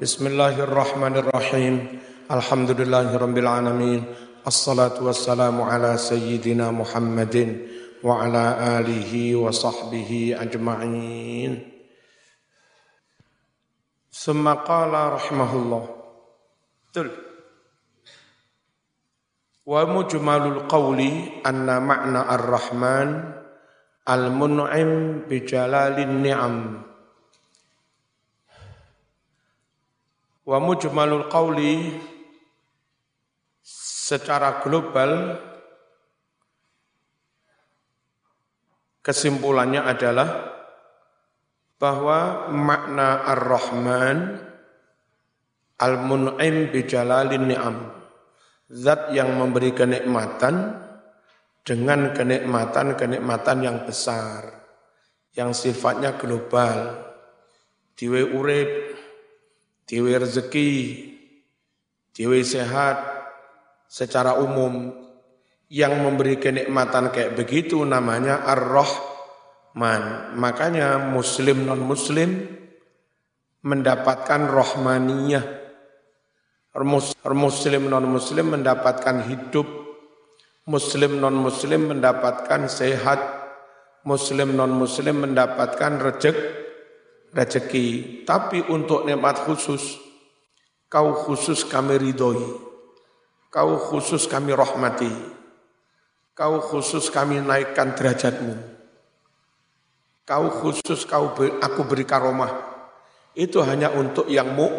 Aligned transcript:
بسم 0.00 0.26
الله 0.32 0.64
الرحمن 0.64 1.14
الرحيم 1.16 1.74
الحمد 2.32 2.70
لله 2.72 3.20
رب 3.20 3.36
العالمين 3.38 4.00
الصلاه 4.48 4.96
والسلام 4.96 5.60
على 5.60 6.00
سيدنا 6.00 6.72
محمد 6.72 7.36
وعلى 8.00 8.44
اله 8.80 9.12
وصحبه 9.36 10.36
اجمعين 10.40 11.52
ثم 14.08 14.48
قال 14.48 14.92
رحمه 15.12 15.52
الله 15.56 15.84
تل 16.96 17.10
ومجمل 19.66 20.42
القول 20.56 21.00
ان 21.46 21.68
معنى 21.82 22.20
الرحمن 22.34 23.08
المنعم 24.08 24.90
بجلال 25.28 25.96
النعم 26.00 26.89
Wa 30.50 30.58
mujmalul 30.58 31.30
qawli 31.30 31.94
secara 33.62 34.58
global 34.66 35.38
kesimpulannya 38.98 39.86
adalah 39.86 40.58
bahwa 41.78 42.50
makna 42.50 43.30
Ar-Rahman 43.30 44.18
Al-Mun'im 45.78 46.74
bijalalin 46.74 47.46
ni'am. 47.46 47.76
Zat 48.74 49.14
yang 49.14 49.38
memberi 49.38 49.70
kenikmatan 49.70 50.82
dengan 51.62 52.10
kenikmatan-kenikmatan 52.10 53.58
yang 53.62 53.86
besar 53.86 54.50
yang 55.30 55.54
sifatnya 55.54 56.18
global. 56.18 57.06
Diwe 57.94 58.34
urip 58.34 58.70
diwe 59.90 60.14
rezeki, 60.22 60.70
diwe 62.14 62.46
sehat, 62.46 63.02
secara 63.90 64.38
umum 64.38 64.94
yang 65.66 65.98
memberi 65.98 66.38
kenikmatan 66.38 67.10
kayak 67.10 67.34
begitu 67.34 67.82
namanya 67.82 68.46
Ar-Rahman. 68.46 70.30
Makanya 70.38 71.10
muslim 71.10 71.66
non-muslim 71.66 72.46
mendapatkan 73.66 74.46
rohmaniyah. 74.46 75.58
Muslim 77.34 77.90
non-muslim 77.90 78.46
mendapatkan 78.54 79.26
hidup. 79.26 79.66
Muslim 80.70 81.18
non-muslim 81.18 81.98
mendapatkan 81.98 82.70
sehat. 82.70 83.18
Muslim 84.06 84.54
non-muslim 84.54 85.26
mendapatkan 85.26 85.98
rezeki 85.98 86.38
rezeki. 87.34 88.22
Tapi 88.26 88.66
untuk 88.70 89.06
nikmat 89.06 89.42
khusus, 89.46 89.98
kau 90.90 91.14
khusus 91.26 91.66
kami 91.66 91.98
ridhoi. 91.98 92.70
Kau 93.50 93.78
khusus 93.78 94.30
kami 94.30 94.54
rahmati. 94.54 95.10
Kau 96.38 96.62
khusus 96.62 97.10
kami 97.10 97.42
naikkan 97.42 97.98
derajatmu. 97.98 98.54
Kau 100.22 100.46
khusus 100.62 101.02
kau 101.10 101.34
aku 101.34 101.80
beri 101.90 102.06
karomah. 102.06 102.70
Itu 103.34 103.66
hanya 103.66 103.90
untuk 103.90 104.30
yang 104.30 104.54
mu, 104.54 104.70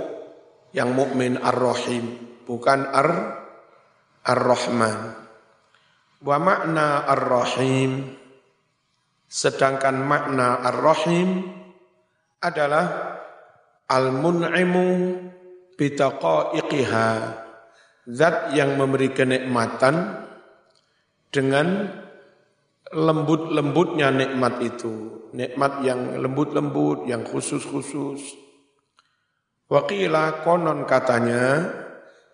yang 0.71 0.95
mukmin 0.95 1.35
ar-rahim, 1.39 2.15
bukan 2.47 2.87
ar 2.87 3.09
ar-rahman. 4.23 5.19
Wa 6.23 6.37
makna 6.39 7.03
ar-rahim 7.11 8.15
sedangkan 9.31 9.99
makna 10.03 10.59
ar-rahim 10.63 11.60
adalah 12.41 12.85
al-mun'imu 13.85 14.87
bitaqaiqiha 15.77 17.09
zat 18.09 18.57
yang 18.57 18.75
memberi 18.81 19.13
kenikmatan 19.13 20.25
dengan 21.29 21.87
lembut-lembutnya 22.91 24.11
nikmat 24.11 24.59
itu. 24.59 25.23
Nikmat 25.31 25.87
yang 25.87 26.19
lembut-lembut 26.19 27.07
yang 27.07 27.23
khusus-khusus. 27.23 28.35
Waqila 29.71 30.43
konon 30.43 30.83
katanya 30.83 31.71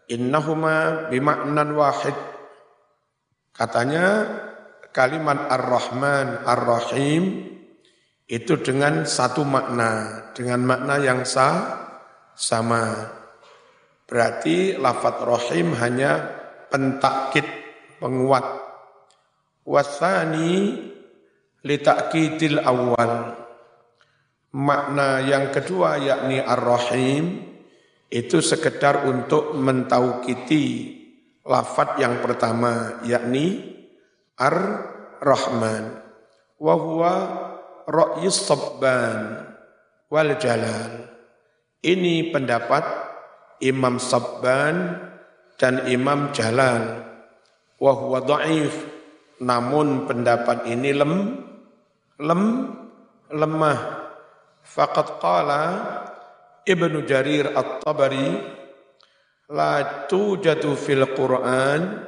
innahuma 0.10 1.06
bimaknan 1.14 1.78
wahid. 1.78 2.18
Katanya 3.54 4.26
kalimat 4.90 5.46
ar-rahman 5.46 6.42
ar-rahim 6.42 7.54
itu 8.28 8.60
dengan 8.60 9.08
satu 9.08 9.48
makna, 9.48 10.24
dengan 10.36 10.60
makna 10.68 11.00
yang 11.00 11.24
sah, 11.24 11.88
sama. 12.36 13.16
Berarti 14.04 14.76
lafat 14.76 15.24
rohim 15.24 15.72
hanya 15.80 16.28
pentakit, 16.68 17.48
penguat. 18.04 18.46
Wasani 19.64 20.80
litakidil 21.64 22.60
awal. 22.64 23.36
Makna 24.56 25.24
yang 25.28 25.52
kedua 25.52 26.00
yakni 26.00 26.40
ar-rahim 26.40 27.44
itu 28.08 28.40
sekedar 28.40 29.04
untuk 29.04 29.52
mentaukiti 29.60 30.96
lafat 31.44 32.00
yang 32.00 32.24
pertama 32.24 33.04
yakni 33.04 33.76
ar-rahman. 34.40 36.00
Wahuwa 36.58 37.16
Ra'yus 37.88 38.44
Sabban 38.44 39.48
wal 40.12 40.36
Jalal. 40.36 41.08
Ini 41.80 42.36
pendapat 42.36 42.84
Imam 43.64 43.96
Sabban 43.96 45.08
dan 45.56 45.88
Imam 45.88 46.36
Jalal. 46.36 47.08
Wa 47.80 47.96
huwa. 47.96 48.20
Namun 49.40 50.04
pendapat 50.04 50.68
ini 50.68 50.92
lem 50.92 51.14
lem 52.20 52.44
lemah. 53.32 53.80
Faqad 54.68 55.24
qala 55.24 55.64
Ibnu 56.68 57.08
Jarir 57.08 57.56
At-Tabari 57.56 58.36
la 59.48 60.04
tujadu 60.12 60.76
fil 60.76 61.08
Qur'an 61.16 62.04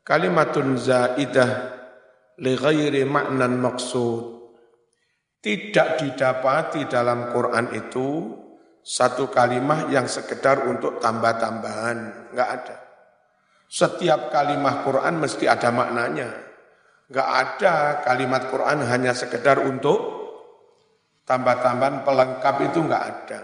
kalimatun 0.00 0.80
zaidah 0.80 1.50
li 2.40 2.56
ghairi 2.56 3.04
ma'nan 3.04 3.60
maqsud 3.60 4.41
tidak 5.42 5.98
didapati 5.98 6.86
dalam 6.86 7.34
Quran 7.34 7.74
itu 7.74 8.38
satu 8.82 9.26
kalimat 9.26 9.90
yang 9.90 10.06
sekedar 10.06 10.70
untuk 10.70 11.02
tambah-tambahan, 11.02 12.30
enggak 12.30 12.50
ada. 12.62 12.78
Setiap 13.66 14.30
kalimat 14.30 14.86
Quran 14.86 15.18
mesti 15.18 15.50
ada 15.50 15.74
maknanya. 15.74 16.30
Enggak 17.10 17.28
ada 17.28 18.02
kalimat 18.06 18.46
Quran 18.50 18.82
hanya 18.86 19.14
sekedar 19.18 19.58
untuk 19.66 19.98
tambah-tambahan 21.26 22.06
pelengkap 22.06 22.56
itu 22.70 22.78
enggak 22.86 23.02
ada. 23.02 23.42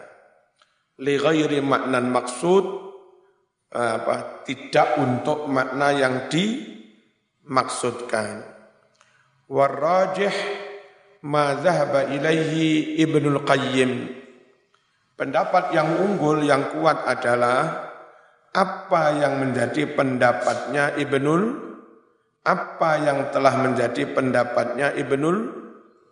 Li 1.03 1.19
ghairi 1.19 1.59
maknan 1.63 2.11
maksud 2.15 2.65
apa 3.75 4.47
tidak 4.47 4.99
untuk 5.03 5.51
makna 5.51 5.91
yang 5.95 6.29
dimaksudkan. 6.31 8.43
Warrajih 9.51 10.68
ma 11.25 11.59
dhahaba 11.59 12.11
ilaihi 12.13 12.99
Ibnul 13.03 13.43
Qayyim. 13.43 13.91
Pendapat 15.19 15.75
yang 15.75 15.99
unggul 15.99 16.47
yang 16.47 16.71
kuat 16.79 17.03
adalah 17.03 17.91
apa 18.55 19.03
yang 19.19 19.43
menjadi 19.43 19.91
pendapatnya 19.99 20.95
Ibnul 20.95 21.69
apa 22.47 22.91
yang 23.03 23.29
telah 23.35 23.61
menjadi 23.61 24.09
pendapatnya 24.15 24.95
Ibnul 24.95 25.39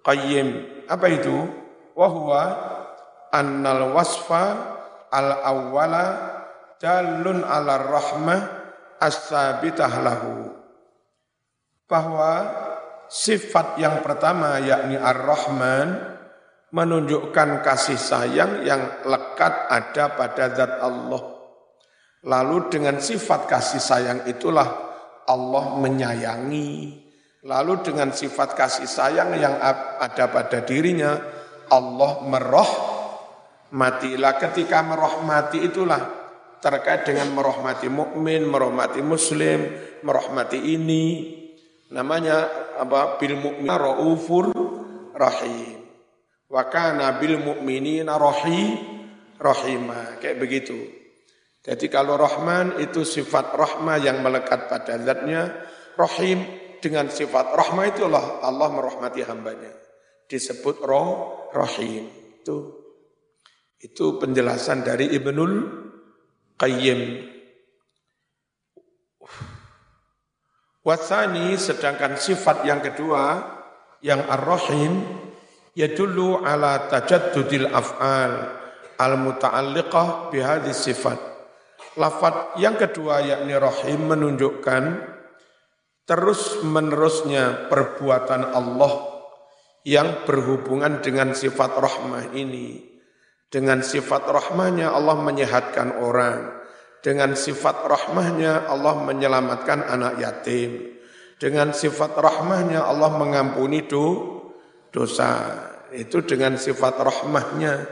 Qayyim. 0.03 0.49
Apa 0.91 1.07
itu? 1.09 1.49
Wahwa 1.97 2.43
annal 3.33 3.97
wasfa 3.97 4.45
al 5.09 5.33
awwala 5.41 6.05
dalun 6.77 7.41
ala 7.41 7.81
rahmah 7.81 8.41
as-sabitah 9.01 9.93
lahu. 10.05 10.53
Bahwa 11.89 12.33
Sifat 13.07 13.79
yang 13.79 14.03
pertama 14.03 14.59
yakni 14.59 14.99
Ar-Rahman 14.99 16.17
menunjukkan 16.75 17.63
kasih 17.63 17.97
sayang 17.97 18.67
yang 18.67 19.07
lekat 19.07 19.71
ada 19.71 20.05
pada 20.19 20.45
zat 20.51 20.73
Allah. 20.83 21.23
Lalu 22.27 22.67
dengan 22.67 22.99
sifat 22.99 23.47
kasih 23.47 23.79
sayang 23.79 24.27
itulah 24.27 24.67
Allah 25.31 25.65
menyayangi. 25.79 27.03
Lalu 27.47 27.87
dengan 27.87 28.11
sifat 28.11 28.59
kasih 28.59 28.91
sayang 28.91 29.39
yang 29.39 29.55
ada 30.03 30.27
pada 30.27 30.67
dirinya 30.67 31.15
Allah 31.71 32.27
meroh 32.27 32.71
matilah 33.71 34.35
ketika 34.35 34.83
merahmati 34.83 35.63
itulah 35.63 36.03
terkait 36.59 37.07
dengan 37.07 37.31
merahmati 37.31 37.87
mukmin, 37.87 38.43
merahmati 38.51 38.99
muslim, 38.99 39.71
merahmati 40.03 40.59
ini 40.75 41.05
namanya 41.93 42.51
apa 42.81 43.21
bil 43.21 43.39
mu'min 43.39 43.71
raufur 43.71 44.51
rahim. 45.15 45.83
Wa 46.47 46.71
kana 46.71 47.19
bil 47.19 47.39
mu'minina 47.43 48.15
rahim 48.19 48.79
rahima. 49.39 50.19
Kayak 50.23 50.39
begitu. 50.39 50.79
Jadi 51.67 51.91
kalau 51.91 52.15
Rahman 52.15 52.79
itu 52.79 53.03
sifat 53.03 53.59
rahmah 53.59 53.99
yang 53.99 54.23
melekat 54.23 54.71
pada 54.71 55.03
zatnya, 55.03 55.67
Rahim 55.99 56.47
dengan 56.79 57.11
sifat 57.11 57.59
rahmah 57.59 57.91
itu 57.91 58.07
Allah, 58.07 58.39
Allah 58.47 58.71
merahmati 58.71 59.27
hambanya. 59.27 59.75
Disebut 60.31 60.79
roh, 60.87 61.51
Rahim. 61.51 62.07
Itu 62.39 62.87
itu 63.83 64.15
penjelasan 64.23 64.87
dari 64.87 65.11
Ibnul 65.11 65.55
Qayyim. 66.55 67.01
Wasani 70.87 71.59
sedangkan 71.59 72.15
sifat 72.15 72.63
yang 72.63 72.79
kedua 72.79 73.43
yang 74.07 74.23
ar-rahim 74.31 75.03
yadullu 75.75 76.47
ala 76.47 76.87
tajaddudil 76.87 77.75
af'al 77.75 78.33
al-muta'alliqah 78.95 80.31
bihadhi 80.31 80.71
sifat. 80.71 81.19
Lafat 81.99 82.55
yang 82.63 82.79
kedua 82.79 83.19
yakni 83.19 83.59
rahim 83.59 84.15
menunjukkan 84.15 84.85
terus 86.07 86.63
menerusnya 86.63 87.67
perbuatan 87.67 88.55
Allah 88.55 89.11
yang 89.83 90.23
berhubungan 90.23 91.03
dengan 91.03 91.35
sifat 91.35 91.75
rahmah 91.75 92.31
ini. 92.39 92.95
Dengan 93.51 93.83
sifat 93.83 94.23
rahmahnya 94.23 94.95
Allah 94.95 95.19
menyehatkan 95.19 95.99
orang. 95.99 96.56
Dengan 97.07 97.39
sifat 97.39 97.87
rahmahnya 97.87 98.67
Allah 98.67 98.99
menyelamatkan 98.99 99.87
anak 99.87 100.19
yatim. 100.19 100.99
Dengan 101.39 101.71
sifat 101.71 102.19
rahmahnya 102.19 102.83
Allah 102.83 103.15
mengampuni 103.15 103.87
do, 103.87 104.27
dosa. 104.91 105.55
Itu 105.95 106.27
dengan 106.27 106.59
sifat 106.59 106.99
rahmahnya. 106.99 107.87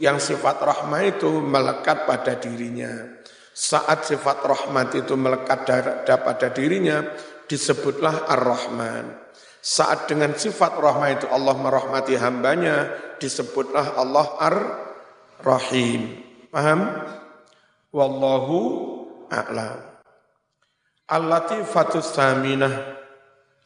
Yang 0.00 0.32
sifat 0.32 0.64
rahmah 0.64 1.02
itu 1.04 1.44
melekat 1.44 2.08
pada 2.08 2.40
dirinya. 2.40 3.20
Saat 3.52 4.08
sifat 4.08 4.40
rahmat 4.40 4.96
itu 4.96 5.12
melekat 5.12 5.68
pada 6.08 6.48
dirinya, 6.48 7.04
disebutlah 7.44 8.32
Ar-Rahman. 8.32 9.28
Saat 9.60 10.08
dengan 10.08 10.32
sifat 10.40 10.80
rahmah 10.80 11.10
itu 11.12 11.28
Allah 11.28 11.52
merahmati 11.52 12.16
hambanya, 12.16 12.96
disebutlah 13.20 13.92
Allah 13.92 14.26
Ar-Rahim. 14.40 16.00
Paham? 16.48 16.80
Wallahu 17.94 18.58
a'lam. 19.30 19.78
Al-Latifatus 21.06 22.10
Saminah. 22.10 22.98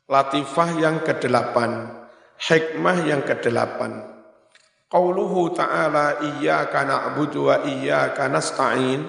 Latifah 0.04 0.70
yang 0.76 1.00
kedelapan. 1.00 1.88
Hikmah 2.36 3.08
yang 3.08 3.25
kedelapan. 3.25 4.04
Qauluhu 4.92 5.56
ta'ala 5.56 6.20
iyyaka 6.20 6.84
na'budu 6.84 7.48
wa 7.48 7.56
iyyaka 7.64 8.28
nasta'in. 8.28 9.08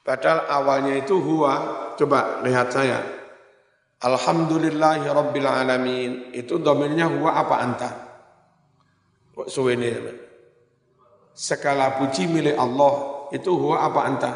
Padahal 0.00 0.48
awalnya 0.48 0.96
itu 0.96 1.20
huwa. 1.20 1.54
Coba 2.00 2.40
lihat 2.40 2.72
saya. 2.72 3.04
Alhamdulillahi 4.00 5.12
Rabbil 5.12 5.48
Alamin. 5.48 6.32
Itu 6.32 6.56
domennya 6.56 7.04
huwa 7.12 7.36
apa 7.36 7.54
anta? 7.60 7.90
Kok 9.36 9.48
suwe 9.48 9.76
ini? 9.76 9.92
Segala 11.36 12.00
puji 12.00 12.28
milik 12.28 12.56
Allah 12.56 13.11
itu 13.32 13.50
huwa 13.56 13.88
apa 13.88 14.00
anta? 14.04 14.32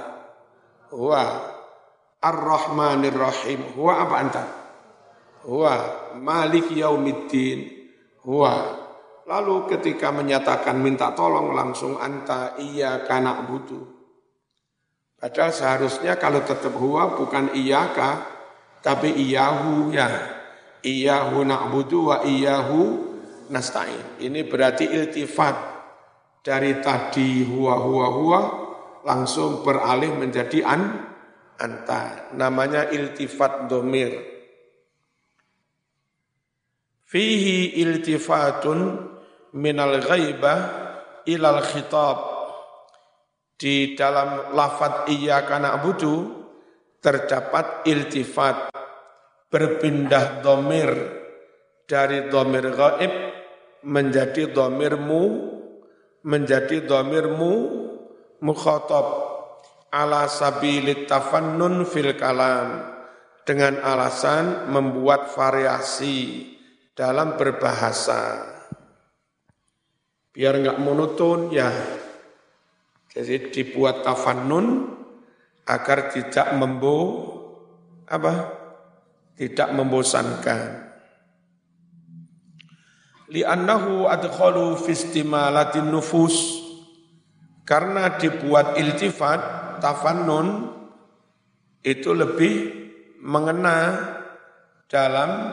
Huwa 0.90 1.22
Ar-Rahmanir 2.24 3.12
Rahim. 3.12 3.60
Huwa 3.76 3.92
apa 4.00 4.14
anta? 4.16 4.44
Huwa 5.44 5.74
Malik 6.16 6.72
Yaumiddin. 6.72 7.68
Huwa. 8.24 8.82
Lalu 9.28 9.68
ketika 9.76 10.10
menyatakan 10.10 10.80
minta 10.80 11.12
tolong 11.12 11.52
langsung 11.52 12.00
anta 12.00 12.56
iya 12.56 13.04
kana 13.04 13.44
butuh. 13.44 13.84
Padahal 15.16 15.52
seharusnya 15.52 16.16
kalau 16.16 16.40
tetap 16.44 16.72
huwa 16.76 17.16
bukan 17.16 17.52
iyaka, 17.52 18.24
tapi 18.80 19.12
iyahu 19.12 19.92
ya. 19.92 20.08
Iyahu 20.86 21.42
na'budu 21.42 22.14
wa 22.14 22.16
iyahu 22.22 22.80
nasta'in. 23.50 24.22
Ini 24.22 24.46
berarti 24.46 24.86
iltifat 24.86 25.56
dari 26.46 26.78
tadi 26.78 27.42
huwa 27.42 27.74
huwa 27.82 28.06
huwa 28.06 28.40
langsung 29.06 29.62
beralih 29.62 30.10
menjadi 30.18 30.66
an 30.66 30.82
anta. 31.62 32.34
Namanya 32.34 32.90
iltifat 32.90 33.70
domir. 33.70 34.10
Fihi 37.06 37.78
iltifatun 37.86 38.78
minal 39.54 40.02
ghaibah 40.02 40.58
ilal 41.22 41.62
khitab. 41.62 42.18
Di 43.56 43.96
dalam 43.96 44.52
lafat 44.52 45.08
iya 45.08 45.40
kana 45.48 45.80
budu 45.80 46.44
terdapat 47.00 47.88
iltifat 47.88 48.68
berpindah 49.48 50.44
domir 50.44 50.90
dari 51.88 52.28
domir 52.28 52.68
gaib 52.74 53.12
menjadi 53.86 54.52
domirmu 54.52 55.22
menjadi 56.26 56.84
domirmu 56.84 57.85
mukhatab 58.46 59.06
ala 59.90 60.30
sabilit 60.30 61.10
tafannun 61.10 61.82
fil 61.82 62.14
kalam 62.14 62.94
dengan 63.42 63.82
alasan 63.82 64.70
membuat 64.70 65.34
variasi 65.34 66.46
dalam 66.94 67.34
berbahasa. 67.34 68.54
Biar 70.30 70.62
enggak 70.62 70.78
monoton 70.78 71.50
ya. 71.50 71.70
Jadi 73.16 73.48
dibuat 73.48 74.04
tafannun 74.04 74.92
agar 75.64 76.12
tidak 76.12 76.52
membo 76.54 76.98
apa? 78.06 78.52
Tidak 79.34 79.72
membosankan. 79.72 80.86
Li'annahu 83.32 84.06
adkhalu 84.06 84.76
fi 84.78 84.92
istimalatin 84.92 85.88
nufus 85.88 86.65
karena 87.66 88.14
dibuat 88.14 88.78
iltifat, 88.78 89.40
tafannun, 89.82 90.70
itu 91.82 92.14
lebih 92.14 92.54
mengena 93.26 93.98
dalam 94.86 95.50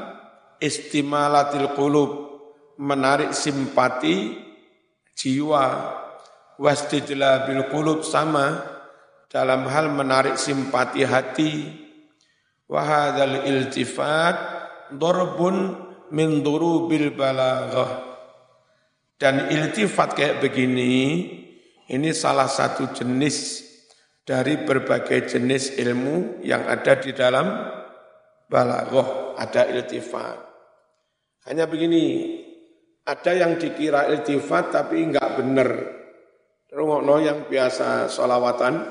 istimalatil 0.61 1.73
qulub, 1.73 2.11
menarik 2.77 3.33
simpati 3.33 4.37
jiwa, 5.17 5.65
wastidla 6.61 7.49
bil 7.49 7.65
qulub 7.73 8.05
sama 8.05 8.61
dalam 9.25 9.65
hal 9.65 9.89
menarik 9.89 10.37
simpati 10.37 11.01
hati. 11.01 11.81
Wahadal 12.69 13.45
iltifat 13.45 14.37
dorbun 14.93 15.77
min 16.13 16.45
durubil 16.45 17.13
balaghah. 17.13 18.13
Dan 19.17 19.49
iltifat 19.49 20.17
kayak 20.17 20.41
begini, 20.41 21.42
ini 21.93 22.09
salah 22.09 22.49
satu 22.49 22.89
jenis 22.89 23.61
dari 24.25 24.65
berbagai 24.65 25.29
jenis 25.37 25.77
ilmu 25.77 26.41
yang 26.41 26.65
ada 26.65 26.97
di 26.97 27.13
dalam 27.13 27.69
balaghah, 28.49 29.37
ada 29.37 29.69
iltifat. 29.69 30.37
Hanya 31.45 31.69
begini, 31.69 32.33
ada 33.05 33.31
yang 33.37 33.61
dikira 33.61 34.09
iltifat 34.09 34.73
tapi 34.73 35.05
enggak 35.05 35.37
benar. 35.37 35.69
Rungokno 36.73 37.21
yang 37.21 37.45
biasa 37.45 38.09
solawatan, 38.09 38.81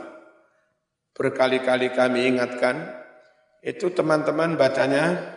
berkali-kali 1.11 1.91
kami 1.91 2.31
ingatkan, 2.31 3.03
itu 3.67 3.91
teman-teman 3.91 4.55
bacanya, 4.55 5.35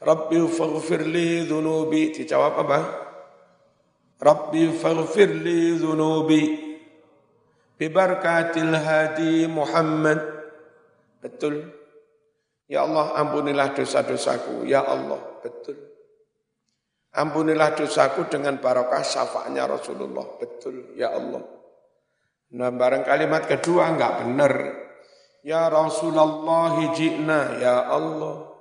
Rabbi 0.00 0.40
faghfirli 0.48 1.44
dhunubi, 1.44 2.16
dijawab 2.16 2.54
apa? 2.64 2.80
Rabbi 4.16 4.72
faghfirli 4.72 5.76
dhunubi, 5.76 6.73
Bibarkatil 7.74 8.70
hadi 8.70 9.50
Muhammad. 9.50 10.22
Betul. 11.18 11.74
Ya 12.70 12.86
Allah 12.86 13.18
ampunilah 13.18 13.74
dosa-dosaku. 13.74 14.62
Ya 14.64 14.86
Allah. 14.86 15.18
Betul. 15.42 15.78
Ampunilah 17.14 17.74
dosaku 17.74 18.30
dengan 18.30 18.58
barokah 18.62 19.02
syafaatnya 19.02 19.66
Rasulullah. 19.66 20.38
Betul. 20.38 20.94
Ya 20.94 21.10
Allah. 21.10 21.42
Nah 22.54 22.70
barang 22.70 23.02
kalimat 23.02 23.50
kedua 23.50 23.90
enggak 23.90 24.22
benar. 24.22 24.52
Ya 25.42 25.66
Rasulullah 25.66 26.78
hijikna. 26.78 27.58
Ya 27.58 27.90
Allah. 27.90 28.54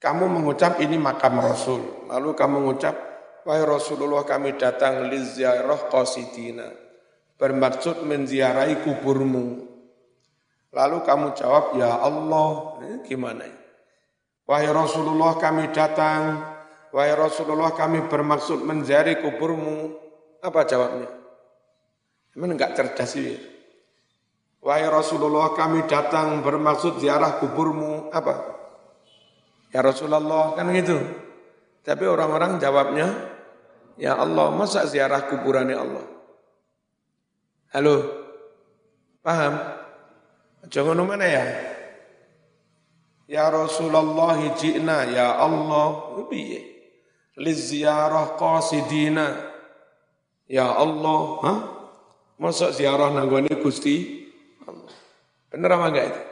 Kamu 0.00 0.32
mengucap 0.32 0.80
ini 0.80 0.96
makam 0.96 1.42
Rasul. 1.42 2.08
Lalu 2.08 2.32
kamu 2.32 2.56
mengucap, 2.56 2.96
Wahai 3.44 3.64
Rasulullah 3.68 4.24
kami 4.24 4.56
datang 4.56 5.08
li 5.12 5.20
ziarah 5.20 5.92
qasidina 5.92 6.89
bermaksud 7.40 8.04
menziarahi 8.04 8.84
kuburmu. 8.84 9.64
Lalu 10.70 10.96
kamu 11.02 11.34
jawab, 11.34 11.74
ya 11.80 11.98
Allah, 11.98 12.78
eh, 12.84 12.98
gimana 13.08 13.48
ya? 13.48 13.56
Wahai 14.44 14.68
Rasulullah 14.68 15.40
kami 15.40 15.72
datang, 15.72 16.44
wahai 16.92 17.16
Rasulullah 17.16 17.72
kami 17.72 18.06
bermaksud 18.06 18.62
menziarahi 18.62 19.18
kuburmu. 19.24 19.96
Apa 20.44 20.68
jawabnya? 20.68 21.10
Emang 22.36 22.54
enggak 22.54 22.76
cerdas 22.78 23.10
sih. 23.10 23.34
Wahai 24.60 24.84
Rasulullah 24.86 25.56
kami 25.56 25.88
datang 25.88 26.44
bermaksud 26.44 27.00
ziarah 27.00 27.40
kuburmu 27.40 28.12
apa? 28.12 28.60
Ya 29.72 29.80
Rasulullah 29.80 30.52
kan 30.52 30.68
gitu. 30.76 31.00
Tapi 31.80 32.04
orang-orang 32.04 32.60
jawabnya, 32.60 33.08
ya 33.96 34.20
Allah 34.20 34.52
masa 34.52 34.84
ziarah 34.84 35.24
kuburannya 35.32 35.76
Allah. 35.80 36.19
Halo, 37.70 38.02
paham? 39.22 39.54
Jangan 40.66 41.06
mana 41.06 41.22
ya? 41.22 41.46
Ya 43.30 43.46
Rasulullah 43.46 44.34
ji'na 44.58 45.06
ya 45.06 45.38
Allah. 45.38 46.18
Piye? 46.26 46.66
Liziarah 47.38 48.34
qasidina. 48.34 49.54
Ya 50.50 50.66
Allah. 50.66 51.22
Ha 51.46 51.54
masa 52.42 52.74
ziarah 52.74 53.14
nanggone 53.14 53.54
Gusti 53.62 54.26
Allah. 54.66 54.90
Bener 55.54 55.70
apa 55.70 55.86
enggak 55.94 56.06
itu? 56.10 56.22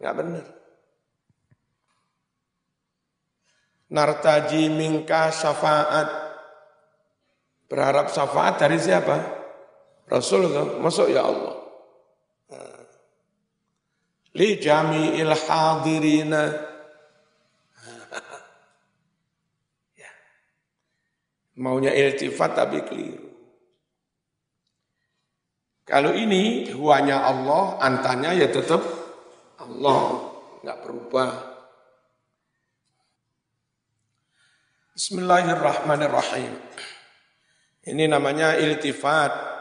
Enggak 0.00 0.14
bener. 0.16 0.44
Nartaji 3.92 4.62
mingka 4.72 5.28
syafaat. 5.28 6.08
Berharap 7.68 8.08
syafaat 8.08 8.56
dari 8.56 8.80
siapa 8.80 9.43
Rasul 10.08 10.48
masuk 10.80 11.08
ya 11.08 11.24
Allah 11.24 11.54
li 14.34 14.58
jami'il 14.58 15.30
hadirina 15.30 16.42
ya. 20.00 20.10
maunya 21.62 21.94
iltifat 21.94 22.50
tapi 22.58 22.82
keliru 22.82 23.30
kalau 25.86 26.12
ini 26.16 26.72
huanya 26.74 27.24
Allah 27.24 27.78
antanya 27.78 28.34
ya 28.34 28.50
tetap 28.50 28.82
Allah 29.60 30.32
nggak 30.64 30.78
berubah 30.82 31.54
Bismillahirrahmanirrahim. 34.94 36.54
Ini 37.82 38.06
namanya 38.06 38.54
iltifat. 38.54 39.53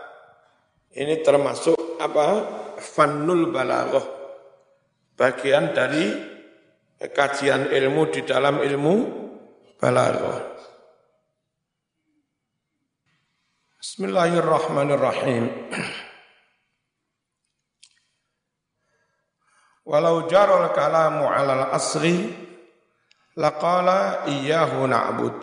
Ini 0.94 1.26
termasuk 1.26 1.98
apa? 1.98 2.62
Fannul 2.78 3.50
balaghah 3.50 4.06
bagian 5.18 5.74
dari 5.74 6.14
kajian 7.02 7.74
ilmu 7.74 8.14
di 8.14 8.22
dalam 8.22 8.62
ilmu 8.62 8.96
balaghah. 9.82 10.54
Bismillahirrahmanirrahim. 13.82 15.44
Walau 19.90 20.30
jarul 20.30 20.70
kalamu 20.78 21.26
alal 21.26 21.74
asri 21.74 22.30
laqala 23.34 24.30
iyyahu 24.30 24.86
na'bud. 24.86 25.40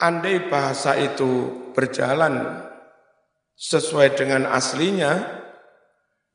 Andai 0.00 0.46
bahasa 0.46 0.96
itu 0.96 1.50
berjalan 1.74 2.69
sesuai 3.60 4.16
dengan 4.16 4.48
aslinya, 4.48 5.40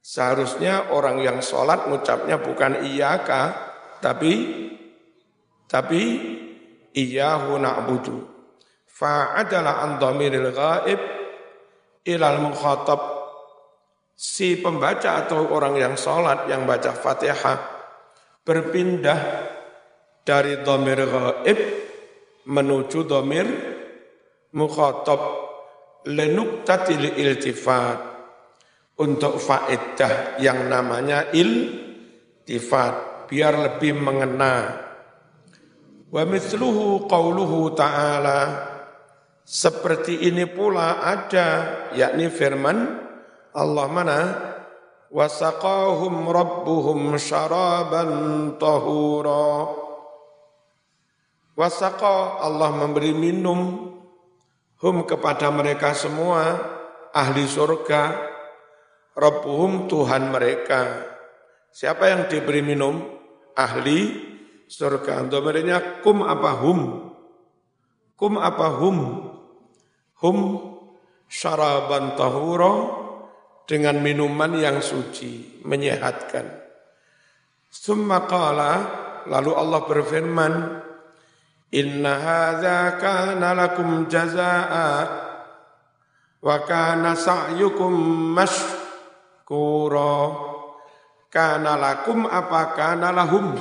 Seharusnya 0.06 0.94
orang 0.94 1.18
yang 1.18 1.42
sholat 1.42 1.90
ngucapnya 1.90 2.38
bukan 2.38 2.86
iyaka, 2.86 3.58
tapi 3.98 4.34
tapi 5.66 6.02
iyahu 6.94 7.58
na'budu. 7.58 8.22
Fa'adalah 8.86 9.82
an 9.82 9.92
dhamiril 9.98 10.54
ghaib 10.54 11.02
ilal 12.06 12.38
mukhatab. 12.38 13.02
Si 14.14 14.62
pembaca 14.62 15.26
atau 15.26 15.50
orang 15.50 15.74
yang 15.74 15.98
sholat, 15.98 16.46
yang 16.54 16.70
baca 16.70 16.94
fatihah, 16.94 17.58
berpindah 18.46 19.20
dari 20.22 20.62
dhamir 20.62 21.02
ghaib 21.02 21.60
menuju 22.46 23.10
dhamir 23.10 23.48
mukhatab 24.54 25.45
lenuktatil 26.06 27.18
iltifat. 27.18 28.16
Untuk 28.96 29.44
faedah 29.44 30.40
yang 30.40 30.72
namanya 30.72 31.28
iltifat. 31.36 33.28
Biar 33.28 33.54
lebih 33.60 34.00
mengena. 34.00 34.86
Wa 36.08 36.24
mithluhu 36.24 37.04
qawluhu 37.10 37.76
ta'ala. 37.76 38.72
Seperti 39.46 40.26
ini 40.26 40.48
pula 40.50 41.06
ada 41.06 41.48
yakni 41.94 42.34
firman 42.34 43.06
Allah 43.54 43.88
mana? 43.88 44.20
Wasaqahum 45.16 46.28
rabbuhum 46.28 47.16
syaraban 47.16 48.12
tahura. 48.60 49.86
Wasaqa 51.56 52.44
Allah 52.44 52.68
memberi 52.76 53.16
minum 53.16 53.95
hum 54.86 55.10
kepada 55.10 55.50
mereka 55.50 55.98
semua 55.98 56.62
ahli 57.10 57.50
surga 57.50 58.34
Rabbuhum 59.16 59.88
Tuhan 59.88 60.28
mereka. 60.28 61.08
Siapa 61.72 62.12
yang 62.12 62.22
diberi 62.28 62.60
minum? 62.60 63.00
Ahli 63.56 64.12
surga. 64.68 65.24
Domirnya 65.32 66.04
kum 66.04 66.20
apa 66.20 66.52
hum? 66.60 66.80
Kum 68.20 68.36
apa 68.36 68.76
hum? 68.76 69.00
Hum 70.20 70.38
syaraban 71.32 72.20
tahuro 72.20 72.76
dengan 73.66 74.04
minuman 74.04 74.52
yang 74.60 74.84
suci, 74.84 75.64
menyehatkan. 75.66 76.46
Summa 77.72 78.28
qala, 78.28 78.72
lalu 79.32 79.52
Allah 79.56 79.82
berfirman, 79.88 80.54
Inna 81.74 82.14
hadza 82.22 83.02
kana 83.02 83.58
lakum 83.58 84.06
jazaa'a 84.06 84.90
wa 86.46 86.58
kana 86.62 87.18
sa'yukum 87.18 87.94
mash 88.38 88.62
kuro 89.42 90.54
kana 91.34 91.74
lakum 91.76 92.30
apa 92.30 92.78
kana 92.78 93.10
lahum? 93.10 93.58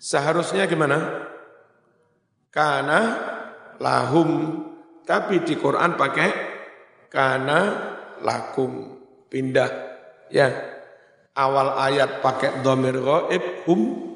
Seharusnya 0.00 0.66
gimana? 0.66 1.28
Kana 2.50 3.00
lahum 3.78 4.58
tapi 5.06 5.40
di 5.46 5.54
Quran 5.54 5.94
pakai 5.94 6.30
kana 7.08 7.58
lakum. 8.26 8.98
Pindah 9.30 9.70
ya. 10.34 10.50
Awal 11.30 11.78
ayat 11.78 12.18
pakai 12.18 12.66
domir 12.66 12.98
ghaib 12.98 13.62
hum 13.64 14.09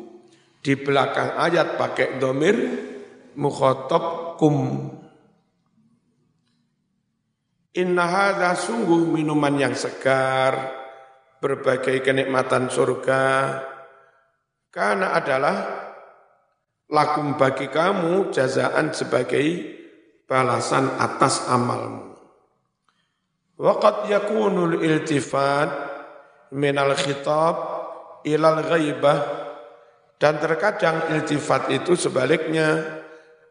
di 0.65 0.81
belakang 0.81 1.37
ayat 1.37 1.77
pakai 1.77 2.17
domir 2.17 2.57
mukhotob 3.37 4.35
kum 4.41 4.57
Inna 7.75 8.55
sungguh 8.55 9.11
minuman 9.11 9.59
yang 9.59 9.75
segar, 9.75 10.79
berbagai 11.43 12.07
kenikmatan 12.07 12.71
surga, 12.71 13.27
karena 14.71 15.11
adalah 15.11 15.57
lakum 16.87 17.35
bagi 17.35 17.67
kamu 17.67 18.31
jazaan 18.31 18.95
sebagai 18.95 19.75
balasan 20.23 20.87
atas 21.03 21.51
amalmu. 21.51 22.15
Waqad 23.59 24.07
yakunul 24.07 24.79
iltifat 24.79 25.71
minal 26.55 26.95
khitab 26.95 27.55
ilal 28.23 28.63
ghaibah 28.71 29.44
dan 30.25 30.41
terkadang 30.41 31.13
iltifat 31.13 31.69
itu 31.69 32.01
sebaliknya. 32.01 32.81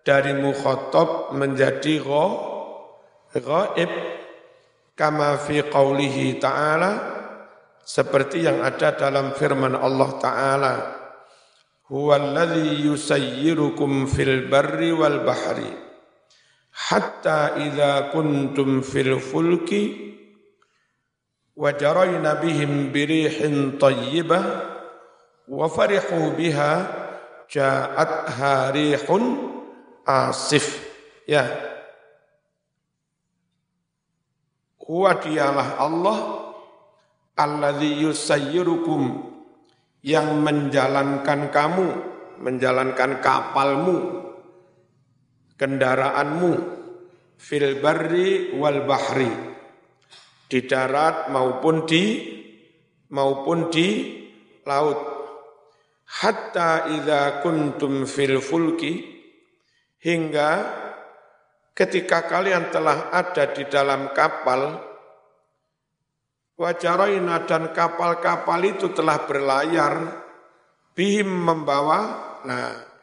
Dari 0.01 0.33
mukhotob 0.33 1.37
menjadi 1.37 2.01
gho, 2.01 2.25
ghoib. 3.29 3.91
Kama 4.97 5.37
fi 5.37 5.61
qawlihi 5.69 6.41
ta'ala. 6.41 6.91
Seperti 7.77 8.49
yang 8.49 8.65
ada 8.65 8.89
dalam 8.97 9.37
firman 9.37 9.77
Allah 9.77 10.09
Ta'ala. 10.17 10.73
Huwallazi 11.93 12.89
yusayyirukum 12.89 14.09
fil 14.09 14.49
barri 14.49 14.89
wal 14.97 15.21
bahri. 15.21 15.69
Hatta 16.73 17.53
idza 17.61 18.09
kuntum 18.09 18.81
fil 18.81 19.21
fulki. 19.21 20.09
Wa 21.53 21.69
jarayna 21.77 22.41
bihim 22.41 22.89
birihin 22.89 23.77
tayyibah 23.77 24.73
wa 25.47 25.67
farihu 25.67 26.35
biha 26.35 26.71
ja'at 27.49 28.13
harihun 28.33 29.23
asif. 30.07 30.83
Ya. 31.27 31.47
Huwa 34.83 35.15
dialah 35.15 35.79
Allah 35.79 36.19
alladzi 37.39 38.03
yusayyirukum 38.03 39.31
yang 40.03 40.43
menjalankan 40.43 41.47
kamu 41.47 41.87
menjalankan 42.43 43.23
kapalmu 43.23 44.27
kendaraanmu 45.55 46.51
fil 47.39 47.79
barri 47.79 48.51
wal 48.59 48.83
bahri 48.83 49.31
di 50.51 50.59
darat 50.67 51.31
maupun 51.31 51.87
di 51.87 52.03
maupun 53.15 53.71
di 53.71 53.87
laut 54.67 55.12
hatta 56.21 56.93
idza 56.93 57.41
kuntum 57.41 58.05
fil 58.05 58.37
fulki 58.37 59.01
hingga 60.03 60.51
ketika 61.73 62.29
kalian 62.29 62.69
telah 62.69 63.09
ada 63.09 63.49
di 63.49 63.65
dalam 63.65 64.13
kapal 64.13 64.77
wajaraina 66.59 67.49
dan 67.49 67.73
kapal-kapal 67.73 68.61
itu 68.61 68.93
telah 68.93 69.25
berlayar 69.25 70.21
bihim 70.93 71.25
membawa 71.27 71.99
nah 72.45 72.93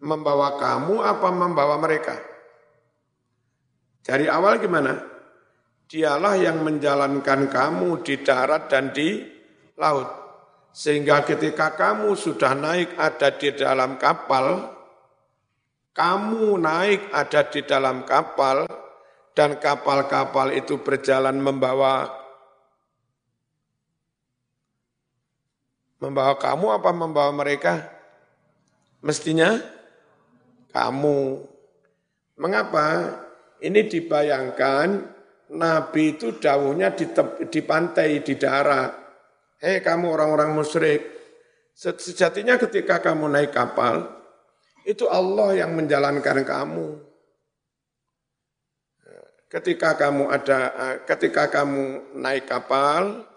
membawa 0.00 0.56
kamu 0.56 1.04
apa 1.04 1.28
membawa 1.28 1.76
mereka? 1.76 2.16
Dari 4.00 4.26
awal 4.26 4.58
gimana? 4.58 4.96
Dialah 5.90 6.34
yang 6.40 6.64
menjalankan 6.64 7.50
kamu 7.52 8.00
di 8.00 8.14
darat 8.24 8.72
dan 8.72 8.94
di 8.94 9.20
laut 9.76 10.19
sehingga 10.70 11.26
ketika 11.26 11.74
kamu 11.74 12.14
sudah 12.14 12.54
naik 12.54 12.94
ada 12.94 13.34
di 13.34 13.50
dalam 13.54 13.98
kapal 13.98 14.70
kamu 15.90 16.56
naik 16.62 17.10
ada 17.10 17.42
di 17.50 17.60
dalam 17.66 18.06
kapal 18.06 18.64
dan 19.34 19.58
kapal-kapal 19.58 20.54
itu 20.54 20.78
berjalan 20.78 21.38
membawa 21.38 22.20
membawa 26.00 26.34
kamu 26.40 26.66
apa 26.80 26.90
membawa 26.90 27.30
mereka? 27.30 27.86
Mestinya 29.04 29.60
kamu. 30.72 31.44
Mengapa? 32.40 33.16
Ini 33.60 33.84
dibayangkan 33.84 34.88
Nabi 35.52 36.16
itu 36.16 36.40
dawuhnya 36.40 36.96
di, 36.96 37.04
di 37.52 37.60
pantai, 37.60 38.24
di 38.24 38.34
darat. 38.40 39.09
Hei 39.60 39.84
kamu 39.84 40.08
orang-orang 40.08 40.56
musyrik, 40.56 41.04
sejatinya 41.76 42.56
ketika 42.56 42.96
kamu 43.04 43.28
naik 43.28 43.52
kapal, 43.52 44.08
itu 44.88 45.04
Allah 45.04 45.52
yang 45.52 45.76
menjalankan 45.76 46.48
kamu. 46.48 46.96
Ketika 49.52 50.00
kamu 50.00 50.32
ada, 50.32 50.58
ketika 51.04 51.52
kamu 51.52 52.16
naik 52.16 52.48
kapal, 52.48 53.28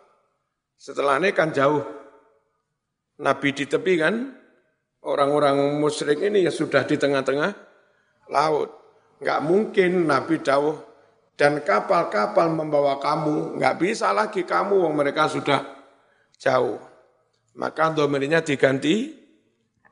setelah 0.79 1.19
naik 1.19 1.35
kan 1.35 1.51
jauh. 1.51 1.83
Nabi 3.19 3.51
di 3.51 3.67
tepi 3.67 3.99
kan, 3.99 4.31
orang-orang 5.03 5.75
musyrik 5.75 6.23
ini 6.23 6.47
ya 6.47 6.55
sudah 6.55 6.87
di 6.87 6.95
tengah-tengah 6.95 7.51
laut. 8.31 8.71
Enggak 9.19 9.43
mungkin 9.43 10.07
Nabi 10.07 10.39
jauh 10.39 10.79
dan 11.35 11.59
kapal-kapal 11.67 12.47
membawa 12.47 12.95
kamu, 13.03 13.59
enggak 13.59 13.75
bisa 13.75 14.15
lagi 14.15 14.47
kamu, 14.47 14.87
mereka 14.95 15.27
sudah 15.27 15.82
jauh. 16.39 16.79
Maka 17.53 17.93
domennya 17.93 18.41
diganti 18.41 19.13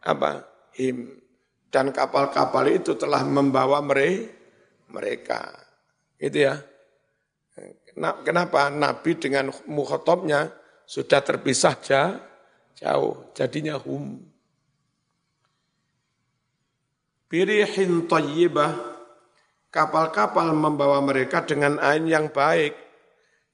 apa? 0.02 0.46
Him 0.74 1.22
dan 1.72 1.96
kapal-kapal 1.96 2.68
itu 2.68 3.00
telah 3.00 3.24
membawa 3.24 3.80
mereka. 3.80 5.56
Itu 6.20 6.38
ya. 6.52 6.60
Kenapa 7.96 8.72
Nabi 8.72 9.20
dengan 9.20 9.52
mukhotobnya 9.68 10.52
sudah 10.88 11.24
terpisah 11.24 11.76
jauh, 12.76 13.32
jadinya 13.36 13.80
hum. 13.80 14.20
Birihin 17.32 18.12
tayyibah, 18.12 18.76
kapal-kapal 19.72 20.52
membawa 20.52 21.00
mereka 21.00 21.48
dengan 21.48 21.80
angin 21.80 22.12
yang 22.12 22.28
baik. 22.28 22.76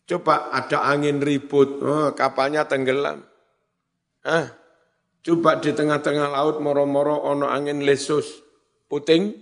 Coba 0.08 0.56
ada 0.56 0.88
angin 0.88 1.20
ribut, 1.20 1.84
oh, 1.84 2.16
kapalnya 2.16 2.64
tenggelam. 2.64 3.28
Ah, 4.24 4.48
Coba 5.28 5.60
di 5.60 5.76
tengah-tengah 5.76 6.32
laut 6.32 6.64
moro-moro 6.64 7.20
ono 7.20 7.52
angin 7.52 7.84
lesus, 7.84 8.40
puting, 8.88 9.36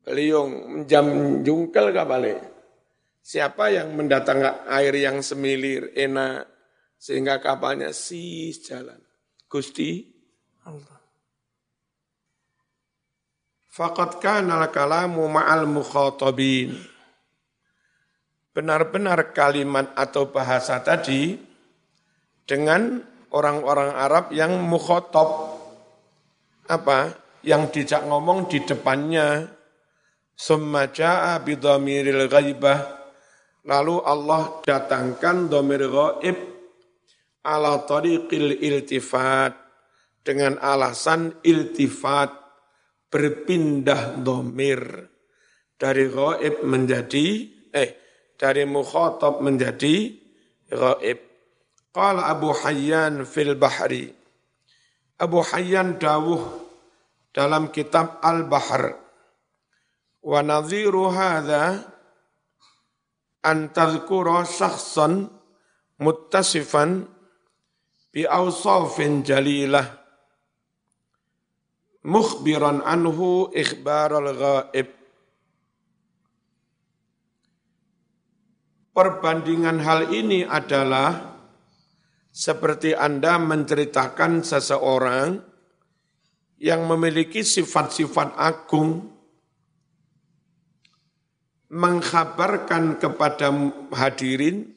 beliung, 0.00 0.82
jam 0.88 1.04
jungkel 1.44 1.92
kapalnya. 1.92 2.40
Siapa 3.20 3.68
yang 3.68 3.92
mendatangkan 3.92 4.64
air 4.72 4.96
yang 4.96 5.20
semilir, 5.20 5.92
enak, 5.92 6.48
sehingga 6.96 7.44
kapalnya 7.44 7.92
sis 7.92 8.64
jalan. 8.64 8.96
Gusti 9.52 10.00
Allah. 10.64 10.96
Fakat 13.68 14.16
kana 14.16 14.64
kalamu 14.72 15.28
ma'al 15.28 15.68
mukhatabin. 15.68 16.72
Benar-benar 18.52 19.32
kalimat 19.32 19.96
atau 19.96 20.28
bahasa 20.28 20.76
tadi 20.84 21.40
dengan 22.44 23.00
orang-orang 23.32 23.96
Arab 23.96 24.24
yang 24.36 24.60
mukhotob. 24.60 25.56
Apa? 26.68 27.16
Yang 27.40 27.62
dijak 27.80 28.04
ngomong 28.04 28.52
di 28.52 28.60
depannya. 28.60 29.48
Summa 30.36 30.92
ja'a 30.92 31.40
ghaibah. 32.28 32.80
Lalu 33.64 33.96
Allah 34.04 34.60
datangkan 34.60 35.48
domir 35.48 35.88
ghaib 35.88 36.38
ala 37.48 37.88
tariqil 37.88 38.60
iltifat. 38.60 39.56
Dengan 40.20 40.60
alasan 40.60 41.40
iltifat. 41.40 42.30
Berpindah 43.08 44.20
domir. 44.20 45.08
Dari 45.72 46.04
ghaib 46.04 46.62
menjadi, 46.68 47.26
eh, 47.72 48.01
dari 48.36 48.64
mukhotob 48.68 49.40
menjadi 49.42 50.14
ghaib. 50.70 51.18
Qala 51.92 52.32
Abu 52.32 52.56
Hayyan 52.56 53.28
fil 53.28 53.52
Bahri. 53.56 54.08
Abu 55.20 55.44
Hayyan 55.44 56.00
dawuh 56.00 56.40
dalam 57.36 57.68
kitab 57.68 58.20
Al-Bahr. 58.24 58.96
Wa 60.24 60.40
nadhiru 60.40 61.12
hadha 61.12 61.84
an 63.44 63.74
tadhkura 63.74 64.46
syakhsan 64.48 65.28
muttasifan 66.00 67.10
bi 68.14 68.24
awsafin 68.24 69.26
jalilah 69.26 69.84
mukhbiran 72.06 72.82
anhu 72.82 73.50
ikhbar 73.52 74.16
al-ghaib. 74.16 75.01
Perbandingan 78.92 79.80
hal 79.80 80.12
ini 80.12 80.44
adalah 80.44 81.40
seperti 82.28 82.92
Anda 82.92 83.40
menceritakan 83.40 84.44
seseorang 84.44 85.40
yang 86.60 86.84
memiliki 86.84 87.40
sifat-sifat 87.40 88.36
agung, 88.36 89.08
mengkhabarkan 91.72 93.00
kepada 93.00 93.48
hadirin 93.96 94.76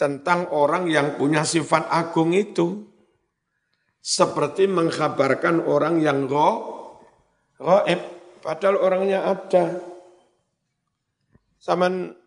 tentang 0.00 0.48
orang 0.48 0.88
yang 0.88 1.20
punya 1.20 1.44
sifat 1.44 1.84
agung 1.92 2.32
itu, 2.32 2.88
seperti 4.00 4.64
mengkhabarkan 4.72 5.68
orang 5.68 6.00
yang 6.00 6.24
goib, 6.24 8.00
padahal 8.40 8.76
orangnya 8.80 9.36
ada. 9.36 9.84
Saman 11.60 12.23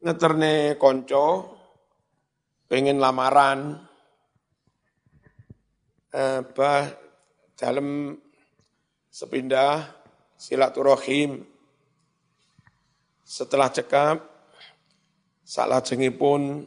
ngeterne 0.00 0.76
konco, 0.76 1.56
pengen 2.66 2.98
lamaran, 2.98 3.80
bah 6.56 6.84
dalam 7.56 8.16
sepindah 9.12 9.84
silaturahim. 10.36 11.44
Setelah 13.26 13.68
cekap 13.74 14.18
salah 15.42 15.82
pun 16.14 16.62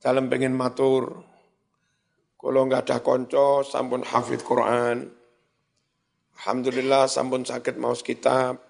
dalam 0.00 0.30
pengen 0.32 0.56
matur. 0.56 1.24
Kalau 2.36 2.62
nggak 2.68 2.86
ada 2.86 2.98
konco 3.02 3.66
sampun 3.66 4.06
hafid 4.06 4.40
Quran. 4.46 5.10
Alhamdulillah 6.36 7.08
sampun 7.10 7.42
sakit 7.42 7.74
maus 7.80 8.04
kitab 8.06 8.65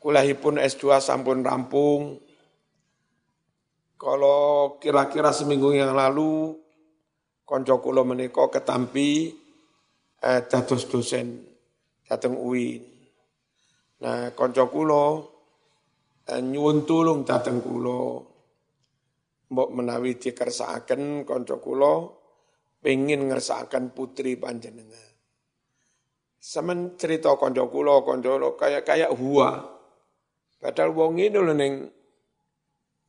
kulahipun 0.00 0.56
S2 0.56 0.98
sampun 1.04 1.44
rampung 1.44 2.16
kalau 4.00 4.80
kira-kira 4.80 5.28
seminggu 5.28 5.76
yang 5.76 5.92
lalu 5.92 6.56
konco 7.44 7.84
kula 7.84 8.00
menika 8.00 8.48
ketampi 8.48 9.28
eh, 10.24 10.40
dados 10.48 10.88
dosen 10.88 11.44
dateng 12.08 12.32
UIN. 12.32 12.80
Nah, 14.00 14.32
konco 14.32 14.72
kula 14.72 15.04
eh, 16.32 16.40
nyuwun 16.40 16.88
tulung 16.88 17.28
dateng 17.28 17.60
kula. 17.60 18.24
Mbok 19.52 19.70
menawi 19.74 20.16
dikersakaken 20.16 21.28
konco 21.28 21.60
kula 21.60 21.94
pengin 22.80 23.28
ngersakaken 23.28 23.92
putri 23.92 24.40
panjenengan. 24.40 25.12
Semen 26.40 26.96
cerita 26.96 27.36
konco 27.36 27.68
kula, 27.68 28.00
konco 28.00 28.56
kayak 28.56 28.88
kayak 28.88 29.12
huwa. 29.12 29.79
Padahal 30.60 30.92
wong 30.92 31.16
ini 31.16 31.32
lho 31.40 31.56
ning 31.56 31.88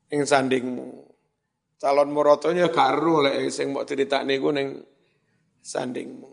ning 0.07 0.21
sandingmu. 0.23 0.87
Calon 1.75 2.09
murotonya 2.15 2.71
gak 2.71 2.95
ero 2.95 3.19
lek 3.27 3.51
sing 3.51 3.75
mbok 3.75 3.83
critakne 3.83 4.39
iku 4.39 4.55
ning 4.55 4.79
sandingmu. 5.59 6.31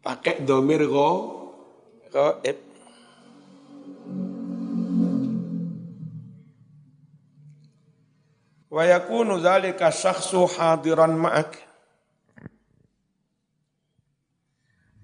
Pakai 0.00 0.40
domir 0.40 0.88
go 0.88 1.04
ep. 2.40 2.58
Wa 8.72 8.82
yakunu 8.88 9.38
dzalika 9.38 9.92
syakhsu 9.92 10.48
hadiran 10.48 11.14
ma'ak. 11.14 11.60